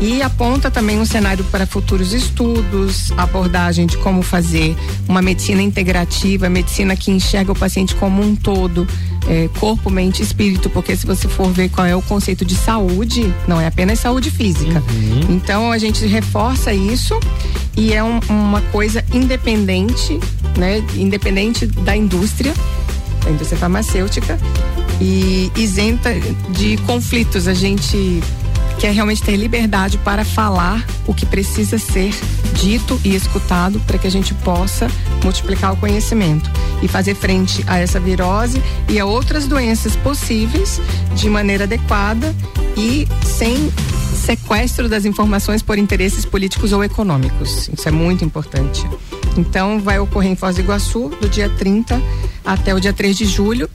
e 0.00 0.22
aponta 0.22 0.70
também 0.70 1.00
um 1.00 1.04
cenário 1.04 1.44
para 1.44 1.66
futuros 1.66 2.12
estudos, 2.12 3.12
abordagem 3.16 3.86
de 3.86 3.96
como 3.98 4.22
fazer 4.22 4.76
uma 5.08 5.22
medicina 5.22 5.62
integrativa, 5.62 6.48
medicina 6.48 6.96
que 6.96 7.10
enxerga 7.10 7.52
o 7.52 7.54
paciente 7.54 7.94
como 7.94 8.22
um 8.22 8.36
todo, 8.36 8.86
é, 9.26 9.48
corpo, 9.58 9.90
mente 9.90 10.22
espírito, 10.22 10.68
porque 10.68 10.96
se 10.96 11.06
você 11.06 11.28
for 11.28 11.50
ver 11.50 11.70
qual 11.70 11.86
é 11.86 11.96
o 11.96 12.02
conceito 12.02 12.44
de 12.44 12.54
saúde, 12.54 13.32
não 13.48 13.60
é 13.60 13.66
apenas 13.66 13.98
saúde 13.98 14.30
física. 14.30 14.82
Uhum. 14.90 15.36
Então 15.36 15.72
a 15.72 15.78
gente 15.78 16.06
reforça 16.06 16.72
isso 16.72 17.18
e 17.76 17.92
é 17.92 18.02
um, 18.02 18.20
uma 18.28 18.60
coisa 18.72 19.04
independente, 19.12 20.18
né? 20.56 20.84
Independente 20.94 21.66
da 21.66 21.96
indústria, 21.96 22.52
da 23.24 23.30
indústria 23.30 23.58
farmacêutica 23.58 24.38
e 25.00 25.50
isenta 25.56 26.10
de 26.50 26.76
conflitos. 26.78 27.48
A 27.48 27.54
gente 27.54 28.22
quer 28.78 28.92
realmente 28.92 29.22
ter 29.22 29.36
liberdade 29.36 29.98
para 29.98 30.24
falar 30.24 30.84
o 31.06 31.14
que 31.14 31.24
precisa 31.24 31.78
ser 31.78 32.14
dito 32.54 33.00
e 33.04 33.14
escutado 33.14 33.80
para 33.80 33.98
que 33.98 34.06
a 34.06 34.10
gente 34.10 34.34
possa 34.34 34.88
multiplicar 35.22 35.72
o 35.72 35.76
conhecimento 35.76 36.50
e 36.82 36.88
fazer 36.88 37.14
frente 37.14 37.64
a 37.66 37.78
essa 37.78 37.98
virose 37.98 38.62
e 38.88 38.98
a 38.98 39.06
outras 39.06 39.46
doenças 39.46 39.96
possíveis 39.96 40.80
de 41.14 41.28
maneira 41.28 41.64
adequada 41.64 42.34
e 42.76 43.08
sem 43.24 43.72
sequestro 44.16 44.88
das 44.88 45.04
informações 45.04 45.62
por 45.62 45.78
interesses 45.78 46.24
políticos 46.24 46.72
ou 46.72 46.82
econômicos. 46.82 47.68
Isso 47.72 47.88
é 47.88 47.92
muito 47.92 48.24
importante. 48.24 48.84
Então, 49.36 49.80
vai 49.80 49.98
ocorrer 49.98 50.32
em 50.32 50.36
Foz 50.36 50.56
do 50.56 50.62
Iguaçu, 50.62 51.10
do 51.20 51.28
dia 51.28 51.48
30 51.48 52.00
até 52.44 52.74
o 52.74 52.80
dia 52.80 52.92
3 52.92 53.16
de 53.16 53.26
julho. 53.26 53.68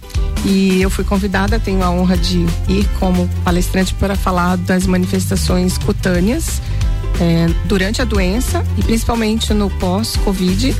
E 0.46 0.82
eu 0.82 0.90
fui 0.90 1.04
convidada, 1.04 1.60
tenho 1.60 1.84
a 1.84 1.92
honra 1.92 2.18
de 2.18 2.46
ir 2.68 2.88
como 3.00 3.30
palestrante 3.44 3.94
para 3.94 4.16
falar 4.16 4.58
das 4.58 4.88
manifestações 4.88 5.78
cutâneas 5.78 6.62
é, 7.20 7.48
durante 7.66 8.02
a 8.02 8.06
doença 8.06 8.66
e 8.78 8.84
principalmente 8.84 9.54
no 9.54 9.70
pós-Covid 9.70 10.76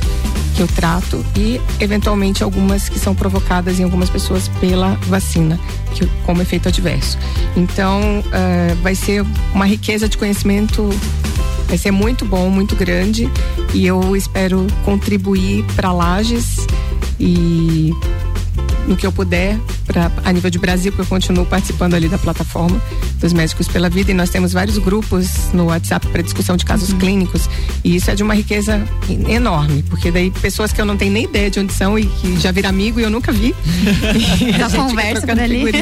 que 0.56 0.60
eu 0.60 0.68
trato 0.68 1.24
e 1.36 1.60
eventualmente 1.80 2.42
algumas 2.42 2.88
que 2.88 2.98
são 2.98 3.14
provocadas 3.14 3.78
em 3.78 3.84
algumas 3.84 4.10
pessoas 4.10 4.48
pela 4.60 4.98
vacina, 5.06 5.58
que, 5.94 6.06
como 6.26 6.42
efeito 6.42 6.68
adverso. 6.68 7.18
Então, 7.56 8.22
é, 8.32 8.74
vai 8.82 8.94
ser 8.94 9.24
uma 9.54 9.64
riqueza 9.64 10.08
de 10.08 10.18
conhecimento 10.18 10.90
vai 11.68 11.78
ser 11.78 11.90
muito 11.90 12.26
bom, 12.26 12.50
muito 12.50 12.76
grande 12.76 13.30
e 13.72 13.86
eu 13.86 14.14
espero 14.14 14.66
contribuir 14.84 15.64
para 15.74 15.90
Lages 15.90 16.66
e 17.18 17.94
no 18.86 18.96
que 18.96 19.06
eu 19.06 19.12
puder 19.12 19.58
pra, 19.86 20.10
a 20.24 20.32
nível 20.32 20.50
de 20.50 20.58
Brasil, 20.58 20.92
porque 20.92 21.02
eu 21.02 21.06
continuo 21.06 21.46
participando 21.46 21.94
ali 21.94 22.08
da 22.08 22.18
plataforma 22.18 22.80
dos 23.20 23.32
Médicos 23.32 23.68
pela 23.68 23.88
Vida 23.88 24.10
e 24.10 24.14
nós 24.14 24.30
temos 24.30 24.52
vários 24.52 24.78
grupos 24.78 25.52
no 25.52 25.66
WhatsApp 25.66 26.06
para 26.08 26.22
discussão 26.22 26.56
de 26.56 26.64
casos 26.64 26.90
uhum. 26.90 26.98
clínicos 26.98 27.48
e 27.84 27.96
isso 27.96 28.10
é 28.10 28.14
de 28.14 28.22
uma 28.22 28.34
riqueza 28.34 28.82
enorme, 29.28 29.82
porque 29.84 30.10
daí 30.10 30.30
pessoas 30.30 30.72
que 30.72 30.80
eu 30.80 30.84
não 30.84 30.96
tenho 30.96 31.12
nem 31.12 31.24
ideia 31.24 31.50
de 31.50 31.60
onde 31.60 31.72
são 31.72 31.98
e 31.98 32.06
que 32.06 32.38
já 32.40 32.50
viram 32.50 32.70
amigo 32.70 32.98
e 32.98 33.02
eu 33.02 33.10
nunca 33.10 33.32
vi. 33.32 33.54
já 34.58 34.70
conversa 34.70 35.26
com 35.26 35.32
ali. 35.32 35.62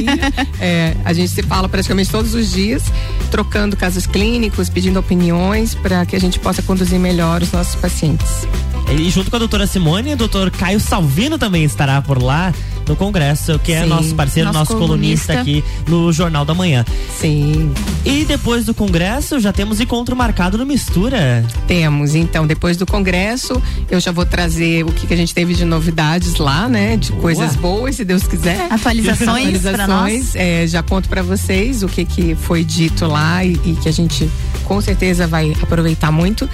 É, 0.60 0.94
a 1.04 1.12
gente 1.12 1.30
se 1.30 1.42
fala 1.42 1.68
praticamente 1.68 2.10
todos 2.10 2.34
os 2.34 2.52
dias, 2.52 2.82
trocando 3.30 3.76
casos 3.76 4.06
clínicos, 4.06 4.68
pedindo 4.68 4.98
opiniões 4.98 5.74
para 5.74 6.04
que 6.04 6.14
a 6.14 6.20
gente 6.20 6.38
possa 6.38 6.62
conduzir 6.62 6.98
melhor 6.98 7.42
os 7.42 7.50
nossos 7.50 7.74
pacientes. 7.76 8.46
E 8.90 9.08
junto 9.08 9.30
com 9.30 9.36
a 9.36 9.38
doutora 9.38 9.66
Simone, 9.66 10.12
o 10.12 10.16
doutor 10.16 10.50
Caio 10.50 10.80
Salvino 10.80 11.38
também 11.38 11.64
estará 11.64 12.02
por 12.02 12.22
lá 12.22 12.52
no 12.90 12.96
Congresso, 12.96 13.56
que 13.60 13.72
é 13.72 13.82
Sim, 13.84 13.88
nosso 13.88 14.14
parceiro, 14.16 14.52
nosso, 14.52 14.72
nosso 14.72 14.76
colunista. 14.76 15.34
colunista 15.34 15.40
aqui 15.40 15.64
no 15.88 16.12
Jornal 16.12 16.44
da 16.44 16.52
Manhã. 16.52 16.84
Sim. 17.16 17.72
E 18.04 18.24
depois 18.24 18.66
do 18.66 18.74
Congresso, 18.74 19.38
já 19.38 19.52
temos 19.52 19.80
encontro 19.80 20.16
marcado 20.16 20.58
no 20.58 20.66
Mistura. 20.66 21.44
Temos, 21.68 22.16
então, 22.16 22.44
depois 22.48 22.76
do 22.76 22.84
Congresso, 22.84 23.62
eu 23.88 24.00
já 24.00 24.10
vou 24.10 24.26
trazer 24.26 24.84
o 24.84 24.92
que, 24.92 25.06
que 25.06 25.14
a 25.14 25.16
gente 25.16 25.32
teve 25.32 25.54
de 25.54 25.64
novidades 25.64 26.36
lá, 26.36 26.68
né? 26.68 26.96
De 26.96 27.12
Boa. 27.12 27.22
coisas 27.22 27.54
boas, 27.54 27.94
se 27.94 28.04
Deus 28.04 28.24
quiser. 28.24 28.66
Atualizações, 28.68 29.64
Atualizações. 29.64 30.34
É, 30.34 30.66
já 30.66 30.82
conto 30.82 31.08
para 31.08 31.22
vocês 31.22 31.84
o 31.84 31.88
que, 31.88 32.04
que 32.04 32.34
foi 32.34 32.64
dito 32.64 33.06
lá 33.06 33.44
e, 33.44 33.52
e 33.64 33.78
que 33.80 33.88
a 33.88 33.92
gente 33.92 34.28
com 34.64 34.80
certeza 34.80 35.28
vai 35.28 35.52
aproveitar 35.62 36.10
muito. 36.10 36.50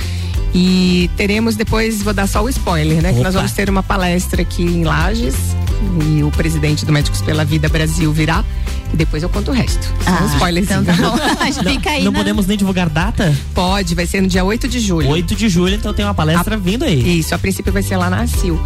E 0.54 1.10
teremos 1.16 1.56
depois, 1.56 2.02
vou 2.02 2.12
dar 2.12 2.26
só 2.26 2.42
o 2.42 2.48
spoiler, 2.50 3.00
né? 3.00 3.08
Opa. 3.08 3.18
Que 3.18 3.24
nós 3.24 3.34
vamos 3.34 3.52
ter 3.52 3.70
uma 3.70 3.82
palestra 3.82 4.42
aqui 4.42 4.62
em 4.62 4.84
Lages 4.84 5.55
e 6.08 6.22
o 6.22 6.30
presidente 6.30 6.84
do 6.84 6.92
Médicos 6.92 7.20
pela 7.22 7.44
Vida 7.44 7.68
Brasil 7.68 8.12
virá. 8.12 8.44
E 8.92 8.96
depois 8.96 9.22
eu 9.22 9.28
conto 9.28 9.50
o 9.50 9.54
resto. 9.54 9.92
Ah, 10.06 10.18
São 10.18 10.26
spoilers. 10.34 10.70
Então 10.70 10.84
tá 10.84 10.92
bom. 10.92 11.16
Fica 11.68 11.90
aí. 11.90 12.04
Não, 12.04 12.12
não 12.12 12.18
podemos 12.18 12.46
nem 12.46 12.56
divulgar 12.56 12.88
data? 12.88 13.34
Pode, 13.54 13.94
vai 13.94 14.06
ser 14.06 14.20
no 14.20 14.28
dia 14.28 14.44
8 14.44 14.68
de 14.68 14.78
julho. 14.80 15.08
8 15.08 15.34
de 15.34 15.48
julho, 15.48 15.74
então 15.74 15.92
tem 15.92 16.04
uma 16.04 16.14
palestra 16.14 16.54
a, 16.54 16.58
vindo 16.58 16.84
aí. 16.84 17.18
Isso, 17.18 17.34
a 17.34 17.38
princípio 17.38 17.72
vai 17.72 17.82
ser 17.82 17.96
lá 17.96 18.08
na 18.08 18.22
ACIL. 18.22 18.60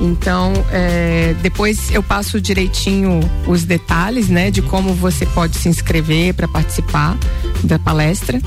Então, 0.00 0.52
é, 0.70 1.34
depois 1.42 1.90
eu 1.90 2.02
passo 2.02 2.40
direitinho 2.40 3.20
os 3.46 3.64
detalhes, 3.64 4.28
né, 4.28 4.50
de 4.50 4.62
como 4.62 4.92
você 4.94 5.26
pode 5.26 5.56
se 5.56 5.68
inscrever 5.68 6.34
para 6.34 6.46
participar 6.46 7.16
da 7.62 7.78
palestra. 7.78 8.40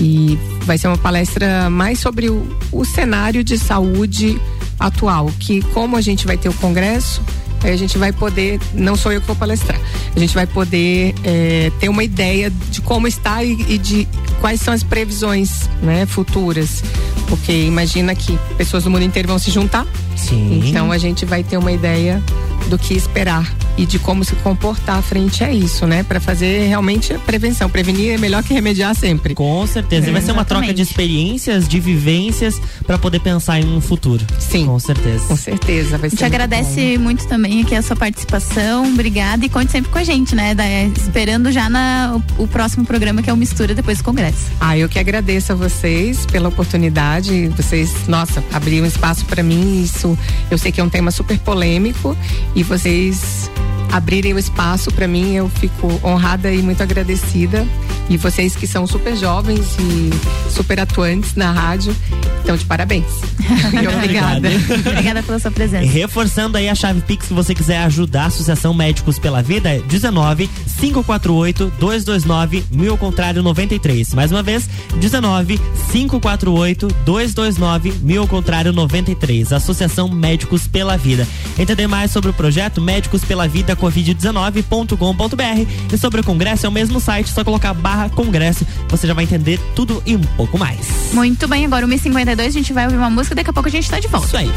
E 0.00 0.38
vai 0.62 0.78
ser 0.78 0.88
uma 0.88 0.96
palestra 0.96 1.68
mais 1.68 1.98
sobre 1.98 2.30
o, 2.30 2.46
o 2.72 2.84
cenário 2.84 3.44
de 3.44 3.58
saúde 3.58 4.40
atual, 4.78 5.30
que 5.38 5.60
como 5.74 5.96
a 5.96 6.00
gente 6.00 6.26
vai 6.26 6.38
ter 6.38 6.48
o 6.48 6.54
congresso, 6.54 7.22
a 7.62 7.76
gente 7.76 7.98
vai 7.98 8.12
poder, 8.12 8.58
não 8.72 8.96
sou 8.96 9.12
eu 9.12 9.20
que 9.20 9.26
vou 9.26 9.36
palestrar, 9.36 9.78
a 10.14 10.18
gente 10.18 10.34
vai 10.34 10.46
poder 10.46 11.14
é, 11.24 11.70
ter 11.78 11.88
uma 11.88 12.02
ideia 12.02 12.50
de 12.50 12.80
como 12.80 13.06
está 13.06 13.44
e, 13.44 13.52
e, 13.68 13.78
de 13.78 14.08
quais 14.40 14.60
são 14.60 14.72
as 14.72 14.82
previsões 14.82 15.68
né, 15.82 16.06
futuras. 16.06 16.82
Porque 17.28 17.52
imagina 17.52 18.14
que 18.14 18.38
pessoas 18.56 18.84
do 18.84 18.90
mundo 18.90 19.04
inteiro 19.04 19.28
vão 19.28 19.38
se 19.38 19.50
juntar. 19.50 19.86
Sim. 20.16 20.62
Então 20.64 20.90
a 20.90 20.98
gente 20.98 21.24
vai 21.24 21.42
ter 21.42 21.56
uma 21.56 21.70
ideia 21.70 22.22
do 22.68 22.78
que 22.78 22.94
esperar 22.94 23.50
e 23.76 23.86
de 23.86 23.98
como 23.98 24.24
se 24.24 24.34
comportar 24.36 25.02
frente 25.02 25.42
a 25.42 25.52
isso, 25.52 25.86
né? 25.86 26.02
Para 26.02 26.20
fazer 26.20 26.66
realmente 26.68 27.12
a 27.14 27.18
prevenção. 27.18 27.68
Prevenir 27.70 28.14
é 28.14 28.18
melhor 28.18 28.42
que 28.42 28.52
remediar 28.52 28.94
sempre. 28.94 29.34
Com 29.34 29.66
certeza. 29.66 30.06
É, 30.06 30.10
e 30.10 30.12
vai 30.12 30.20
ser 30.20 30.32
uma 30.32 30.44
troca 30.44 30.74
de 30.74 30.82
experiências, 30.82 31.66
de 31.66 31.80
vivências 31.80 32.60
para 32.86 32.98
poder 32.98 33.20
pensar 33.20 33.58
em 33.60 33.64
um 33.64 33.80
futuro. 33.80 34.24
Sim. 34.38 34.66
Com 34.66 34.78
certeza. 34.78 35.24
Com 35.26 35.36
certeza. 35.36 35.96
Vai 35.96 36.08
a 36.08 36.10
gente 36.10 36.24
agradece 36.24 36.98
bom. 36.98 37.04
muito 37.04 37.26
também 37.26 37.62
aqui 37.62 37.74
a 37.74 37.82
sua 37.82 37.96
participação. 37.96 38.84
Obrigada 38.92 39.46
e 39.46 39.48
conte 39.48 39.72
sempre 39.72 39.90
com 39.90 39.98
a 39.98 40.04
gente, 40.04 40.34
né? 40.34 40.54
Da, 40.54 40.64
esperando 40.84 41.50
já 41.50 41.70
na, 41.70 42.20
o, 42.38 42.42
o, 42.42 42.48
próximo 42.48 42.84
programa 42.84 43.22
que 43.22 43.30
é 43.30 43.32
o 43.32 43.36
Mistura 43.36 43.74
depois 43.74 43.98
do 43.98 44.04
Congresso. 44.04 44.50
Ah, 44.60 44.76
eu 44.76 44.88
que 44.88 44.98
agradeço 44.98 45.52
a 45.52 45.54
vocês 45.54 46.26
pela 46.26 46.48
oportunidade. 46.48 47.48
Vocês, 47.56 48.06
nossa, 48.08 48.44
abriram 48.52 48.86
espaço 48.86 49.24
para 49.24 49.42
mim. 49.42 49.82
Isso 49.82 50.18
eu 50.50 50.58
sei 50.58 50.70
que 50.70 50.80
é 50.80 50.84
um 50.84 50.90
tema 50.90 51.10
super 51.10 51.38
polêmico 51.38 52.16
e 52.54 52.62
vocês 52.62 53.50
abrirem 53.92 54.34
o 54.34 54.38
espaço 54.38 54.90
para 54.92 55.06
mim, 55.06 55.34
eu 55.34 55.48
fico 55.48 55.88
honrada 56.04 56.52
e 56.52 56.62
muito 56.62 56.82
agradecida. 56.82 57.66
E 58.08 58.16
vocês 58.16 58.56
que 58.56 58.66
são 58.66 58.86
super 58.88 59.16
jovens 59.16 59.76
e 59.78 60.10
super 60.50 60.80
atuantes 60.80 61.36
na 61.36 61.52
rádio, 61.52 61.94
então 62.42 62.56
de 62.56 62.64
parabéns. 62.64 63.06
obrigada. 63.94 64.48
obrigada 64.88 65.22
pela 65.22 65.38
sua 65.38 65.50
presença. 65.50 65.86
Reforçando 65.86 66.58
aí 66.58 66.68
a 66.68 66.74
chave 66.74 67.00
Pix 67.02 67.26
se 67.26 67.34
você 67.34 67.54
quiser 67.54 67.78
ajudar 67.84 68.24
a 68.24 68.26
Associação 68.26 68.74
Médicos 68.74 69.16
pela 69.16 69.40
Vida, 69.40 69.70
é 69.70 69.78
19 69.78 70.50
548 70.80 71.72
229 71.78 72.64
mil 72.72 72.90
ao 72.90 72.98
contrário 72.98 73.42
93. 73.42 74.14
Mais 74.14 74.32
uma 74.32 74.42
vez, 74.42 74.68
19 74.96 75.60
548 75.92 76.88
229 77.06 77.92
mil 78.02 78.22
ao 78.22 78.26
contrário 78.26 78.72
93. 78.72 79.52
Associação 79.52 80.08
Médicos 80.08 80.66
pela 80.66 80.96
Vida. 80.96 81.28
Entender 81.56 81.86
mais 81.86 82.10
sobre 82.10 82.30
o 82.30 82.34
projeto 82.34 82.80
Médicos 82.80 83.24
pela 83.24 83.46
Vida 83.46 83.76
covid19.com.br. 83.80 85.92
E 85.92 85.98
sobre 85.98 86.20
o 86.20 86.24
Congresso 86.24 86.66
é 86.66 86.68
o 86.68 86.72
mesmo 86.72 87.00
site, 87.00 87.30
só 87.30 87.44
colocar 87.44 87.74
barra 87.74 88.08
Congresso, 88.10 88.66
você 88.88 89.06
já 89.06 89.14
vai 89.14 89.24
entender 89.24 89.58
tudo 89.74 90.02
e 90.06 90.14
um 90.14 90.22
pouco 90.36 90.58
mais. 90.58 91.12
Muito 91.12 91.48
bem, 91.48 91.64
agora 91.64 91.86
1h52, 91.86 92.46
a 92.46 92.50
gente 92.50 92.72
vai 92.72 92.84
ouvir 92.84 92.96
uma 92.96 93.10
música 93.10 93.34
daqui 93.34 93.50
a 93.50 93.52
pouco 93.52 93.68
a 93.68 93.72
gente 93.72 93.90
tá 93.90 93.98
de 93.98 94.08
volta. 94.08 94.26
Isso 94.26 94.36
aí. 94.36 94.50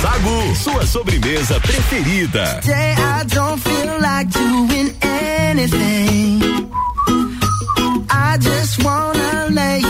Sagu, 0.00 0.56
sua 0.56 0.86
sobremesa 0.86 1.60
preferida. 1.60 2.60
Today 2.62 2.92
I 2.92 3.24
don't 3.26 3.60
feel 3.62 4.00
like 4.00 4.30
doing 4.30 4.92
anything. 5.02 6.40
I 8.10 8.38
just 8.38 8.82
wanna 8.82 9.48
lay 9.50 9.89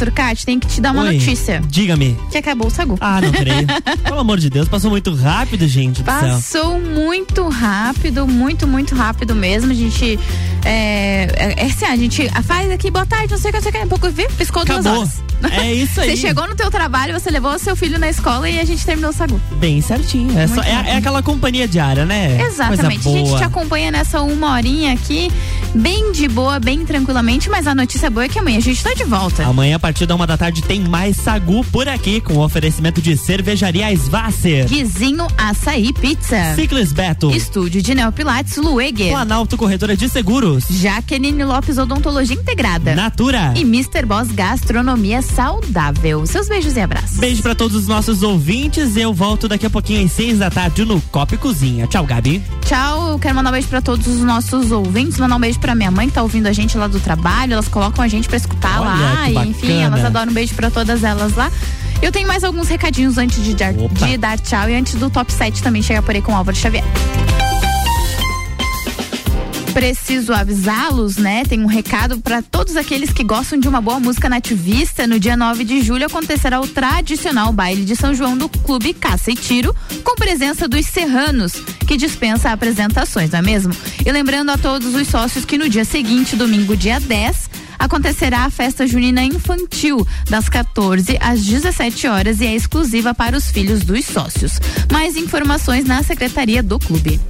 Turcati, 0.00 0.46
tem 0.46 0.58
que 0.58 0.66
te 0.66 0.80
dar 0.80 0.92
uma 0.92 1.02
Oi, 1.02 1.14
notícia. 1.18 1.62
Diga-me. 1.68 2.16
Que 2.30 2.38
acabou 2.38 2.68
o 2.68 2.70
Sagu. 2.70 2.96
Ah, 3.00 3.20
não 3.20 3.30
creio. 3.30 3.66
Pelo 4.02 4.18
amor 4.20 4.38
de 4.38 4.48
Deus, 4.48 4.66
passou 4.68 4.90
muito 4.90 5.14
rápido, 5.14 5.68
gente. 5.68 6.02
Passou 6.02 6.80
muito 6.80 7.46
rápido, 7.48 8.26
muito, 8.26 8.66
muito 8.66 8.94
rápido 8.94 9.34
mesmo. 9.34 9.70
A 9.70 9.74
gente. 9.74 10.18
É, 10.64 11.28
é, 11.36 11.54
é 11.58 11.66
assim, 11.66 11.84
a 11.84 11.96
gente 11.96 12.28
faz 12.44 12.70
aqui, 12.70 12.90
boa 12.90 13.06
tarde, 13.06 13.30
não 13.32 13.38
sei 13.38 13.50
o 13.50 13.52
que, 13.52 13.58
não 13.58 13.62
sei 13.62 13.70
o 13.70 13.74
que, 13.74 13.80
a 13.80 13.86
pouco 13.86 14.10
viu, 14.10 14.28
piscou 14.36 14.64
duas 14.64 14.80
Acabou. 14.84 15.00
horas. 15.02 15.22
É 15.52 15.72
isso 15.72 16.00
aí. 16.02 16.10
Você 16.10 16.16
chegou 16.16 16.46
no 16.46 16.54
teu 16.54 16.70
trabalho, 16.70 17.18
você 17.18 17.30
levou 17.30 17.58
seu 17.58 17.74
filho 17.76 17.98
na 17.98 18.08
escola 18.10 18.48
e 18.48 18.58
a 18.60 18.64
gente 18.64 18.84
terminou 18.84 19.10
o 19.10 19.12
Sagu. 19.14 19.40
Bem 19.58 19.80
certinho. 19.80 20.38
É, 20.38 20.46
só- 20.46 20.62
é- 20.62 20.90
é 20.90 20.96
aquela 20.96 21.22
companhia 21.22 21.66
diária, 21.68 22.04
né? 22.04 22.40
Exatamente. 22.42 23.08
A 23.08 23.12
gente 23.12 23.36
te 23.36 23.44
acompanha 23.44 23.90
nessa 23.90 24.20
uma 24.22 24.52
horinha 24.52 24.92
aqui, 24.92 25.30
bem 25.74 26.12
de 26.12 26.28
boa, 26.28 26.58
bem 26.58 26.84
tranquilamente, 26.84 27.48
mas 27.48 27.66
a 27.66 27.74
notícia 27.74 28.10
boa 28.10 28.24
é 28.24 28.28
que 28.28 28.38
amanhã 28.38 28.58
a 28.58 28.60
gente 28.60 28.82
tá 28.82 28.92
de 28.94 29.04
volta. 29.04 29.44
Amanhã, 29.46 29.76
a 29.76 29.78
partir 29.78 30.06
da 30.06 30.14
uma 30.14 30.26
da 30.26 30.36
tarde, 30.36 30.62
tem 30.62 30.80
mais 30.80 31.16
Sagu 31.16 31.64
por 31.66 31.88
aqui, 31.88 32.20
com 32.20 32.38
oferecimento 32.38 33.00
de 33.00 33.16
cervejaria 33.16 33.92
Svasser. 33.92 34.66
Guizinho 34.66 35.26
Açaí 35.36 35.92
Pizza. 35.92 36.54
Ciclis 36.54 36.92
Beto. 36.92 37.30
Estúdio 37.30 37.82
de 37.82 37.94
Neopilates 37.94 38.56
Lueger. 38.56 39.10
Planalto 39.12 39.56
Corretora 39.56 39.96
de 39.96 40.08
Seguros. 40.08 40.64
Jaqueline 40.68 41.44
Lopes 41.44 41.78
Odontologia 41.78 42.36
Integrada. 42.36 42.94
Natura. 42.94 43.52
E 43.56 43.60
Mr. 43.60 44.04
Boss 44.06 44.28
Gastronomia 44.32 45.22
Saudável. 45.22 46.26
Seus 46.26 46.48
beijos 46.48 46.76
e 46.76 46.80
abraços. 46.80 47.18
Beijo 47.18 47.42
pra 47.42 47.54
todos 47.54 47.76
os 47.76 47.86
nossos 47.86 48.22
ouvintes. 48.22 48.96
Eu 48.96 49.12
volto 49.12 49.46
daqui 49.46 49.66
a 49.66 49.70
pouquinho 49.70 50.04
às 50.04 50.12
seis 50.12 50.38
da 50.38 50.50
tarde 50.50 50.84
no 50.84 51.00
Copa 51.02 51.34
e 51.34 51.38
Cozinha. 51.38 51.86
Tchau, 51.86 52.04
Gabi. 52.04 52.42
Tchau, 52.64 53.10
eu 53.10 53.18
quero 53.18 53.34
mandar 53.34 53.50
um 53.50 53.52
beijo 53.52 53.68
pra 53.68 53.80
todos 53.80 54.06
os 54.06 54.20
nossos 54.20 54.72
ouvintes, 54.72 55.18
mandar 55.18 55.36
um 55.36 55.40
beijo 55.40 55.59
pra 55.60 55.74
minha 55.74 55.90
mãe 55.90 56.08
que 56.08 56.14
tá 56.14 56.22
ouvindo 56.22 56.46
a 56.46 56.52
gente 56.52 56.76
lá 56.76 56.86
do 56.86 56.98
trabalho, 56.98 57.52
elas 57.52 57.68
colocam 57.68 58.02
a 58.04 58.08
gente 58.08 58.28
pra 58.28 58.36
escutar 58.36 58.80
Olha, 58.80 58.90
lá, 58.90 59.30
e 59.30 59.48
enfim, 59.50 59.82
elas 59.82 60.04
adoram 60.04 60.30
um 60.30 60.34
beijo 60.34 60.54
pra 60.54 60.70
todas 60.70 61.04
elas 61.04 61.34
lá. 61.34 61.50
Eu 62.02 62.10
tenho 62.10 62.26
mais 62.26 62.42
alguns 62.42 62.68
recadinhos 62.68 63.18
antes 63.18 63.44
de 63.44 63.54
de 63.54 64.16
dar 64.16 64.38
tchau 64.38 64.70
e 64.70 64.74
antes 64.74 64.94
do 64.94 65.10
top 65.10 65.30
7 65.32 65.62
também 65.62 65.82
chegar 65.82 66.02
por 66.02 66.14
aí 66.14 66.22
com 66.22 66.32
o 66.32 66.34
Álvaro 66.34 66.56
Xavier. 66.56 66.84
Preciso 69.72 70.32
avisá-los, 70.32 71.16
né? 71.16 71.44
Tem 71.44 71.60
um 71.60 71.66
recado 71.66 72.20
para 72.20 72.42
todos 72.42 72.76
aqueles 72.76 73.12
que 73.12 73.22
gostam 73.22 73.58
de 73.58 73.68
uma 73.68 73.80
boa 73.80 74.00
música 74.00 74.28
nativista. 74.28 75.06
No 75.06 75.18
dia 75.18 75.36
9 75.36 75.64
de 75.64 75.80
julho 75.80 76.06
acontecerá 76.06 76.60
o 76.60 76.66
tradicional 76.66 77.52
baile 77.52 77.84
de 77.84 77.94
São 77.94 78.12
João 78.12 78.36
do 78.36 78.48
Clube 78.48 78.92
Caça 78.92 79.30
e 79.30 79.34
Tiro, 79.34 79.74
com 80.02 80.16
presença 80.16 80.66
dos 80.66 80.86
serranos, 80.86 81.52
que 81.86 81.96
dispensa 81.96 82.50
apresentações, 82.50 83.30
não 83.30 83.38
é 83.38 83.42
mesmo? 83.42 83.72
E 84.04 84.10
lembrando 84.10 84.50
a 84.50 84.58
todos 84.58 84.94
os 84.94 85.06
sócios 85.06 85.44
que 85.44 85.56
no 85.56 85.68
dia 85.68 85.84
seguinte, 85.84 86.34
domingo, 86.34 86.76
dia 86.76 86.98
10, 86.98 87.50
acontecerá 87.78 88.40
a 88.40 88.50
festa 88.50 88.86
junina 88.86 89.22
infantil, 89.22 90.06
das 90.28 90.48
14 90.48 91.16
às 91.20 91.44
17 91.44 92.06
horas 92.08 92.40
e 92.40 92.46
é 92.46 92.54
exclusiva 92.54 93.14
para 93.14 93.36
os 93.36 93.50
filhos 93.50 93.80
dos 93.80 94.04
sócios. 94.04 94.60
Mais 94.92 95.16
informações 95.16 95.84
na 95.84 96.02
secretaria 96.02 96.62
do 96.62 96.78
clube. 96.78 97.20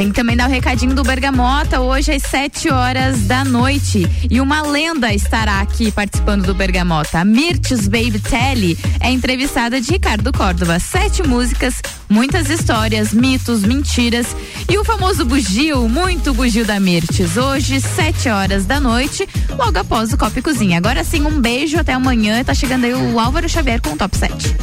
Tem 0.00 0.08
que 0.08 0.14
também 0.14 0.34
dar 0.34 0.48
o 0.48 0.50
recadinho 0.50 0.94
do 0.94 1.02
Bergamota 1.02 1.78
hoje 1.78 2.10
às 2.10 2.22
7 2.22 2.70
horas 2.70 3.20
da 3.24 3.44
noite. 3.44 4.08
E 4.30 4.40
uma 4.40 4.62
lenda 4.62 5.12
estará 5.12 5.60
aqui 5.60 5.92
participando 5.92 6.46
do 6.46 6.54
Bergamota. 6.54 7.18
A 7.18 7.24
Mirtes 7.24 7.86
Baby 7.86 8.18
Telly 8.18 8.78
é 8.98 9.10
entrevistada 9.10 9.78
de 9.78 9.92
Ricardo 9.92 10.32
Córdova. 10.32 10.78
Sete 10.78 11.22
músicas, 11.22 11.82
muitas 12.08 12.48
histórias, 12.48 13.12
mitos, 13.12 13.62
mentiras 13.62 14.34
e 14.70 14.78
o 14.78 14.84
famoso 14.86 15.26
bugio, 15.26 15.86
muito 15.86 16.32
bugio 16.32 16.64
da 16.64 16.80
Mirtes. 16.80 17.36
Hoje, 17.36 17.78
7 17.78 18.30
horas 18.30 18.64
da 18.64 18.80
noite, 18.80 19.28
logo 19.50 19.78
após 19.78 20.14
o 20.14 20.16
Copa 20.16 20.38
e 20.38 20.42
Cozinha. 20.42 20.78
Agora 20.78 21.04
sim, 21.04 21.26
um 21.26 21.42
beijo, 21.42 21.78
até 21.78 21.92
amanhã. 21.92 22.42
Tá 22.42 22.54
chegando 22.54 22.86
aí 22.86 22.94
o 22.94 23.20
Álvaro 23.20 23.46
Xavier 23.50 23.82
com 23.82 23.90
o 23.90 23.96
Top 23.98 24.16
7. 24.16 24.56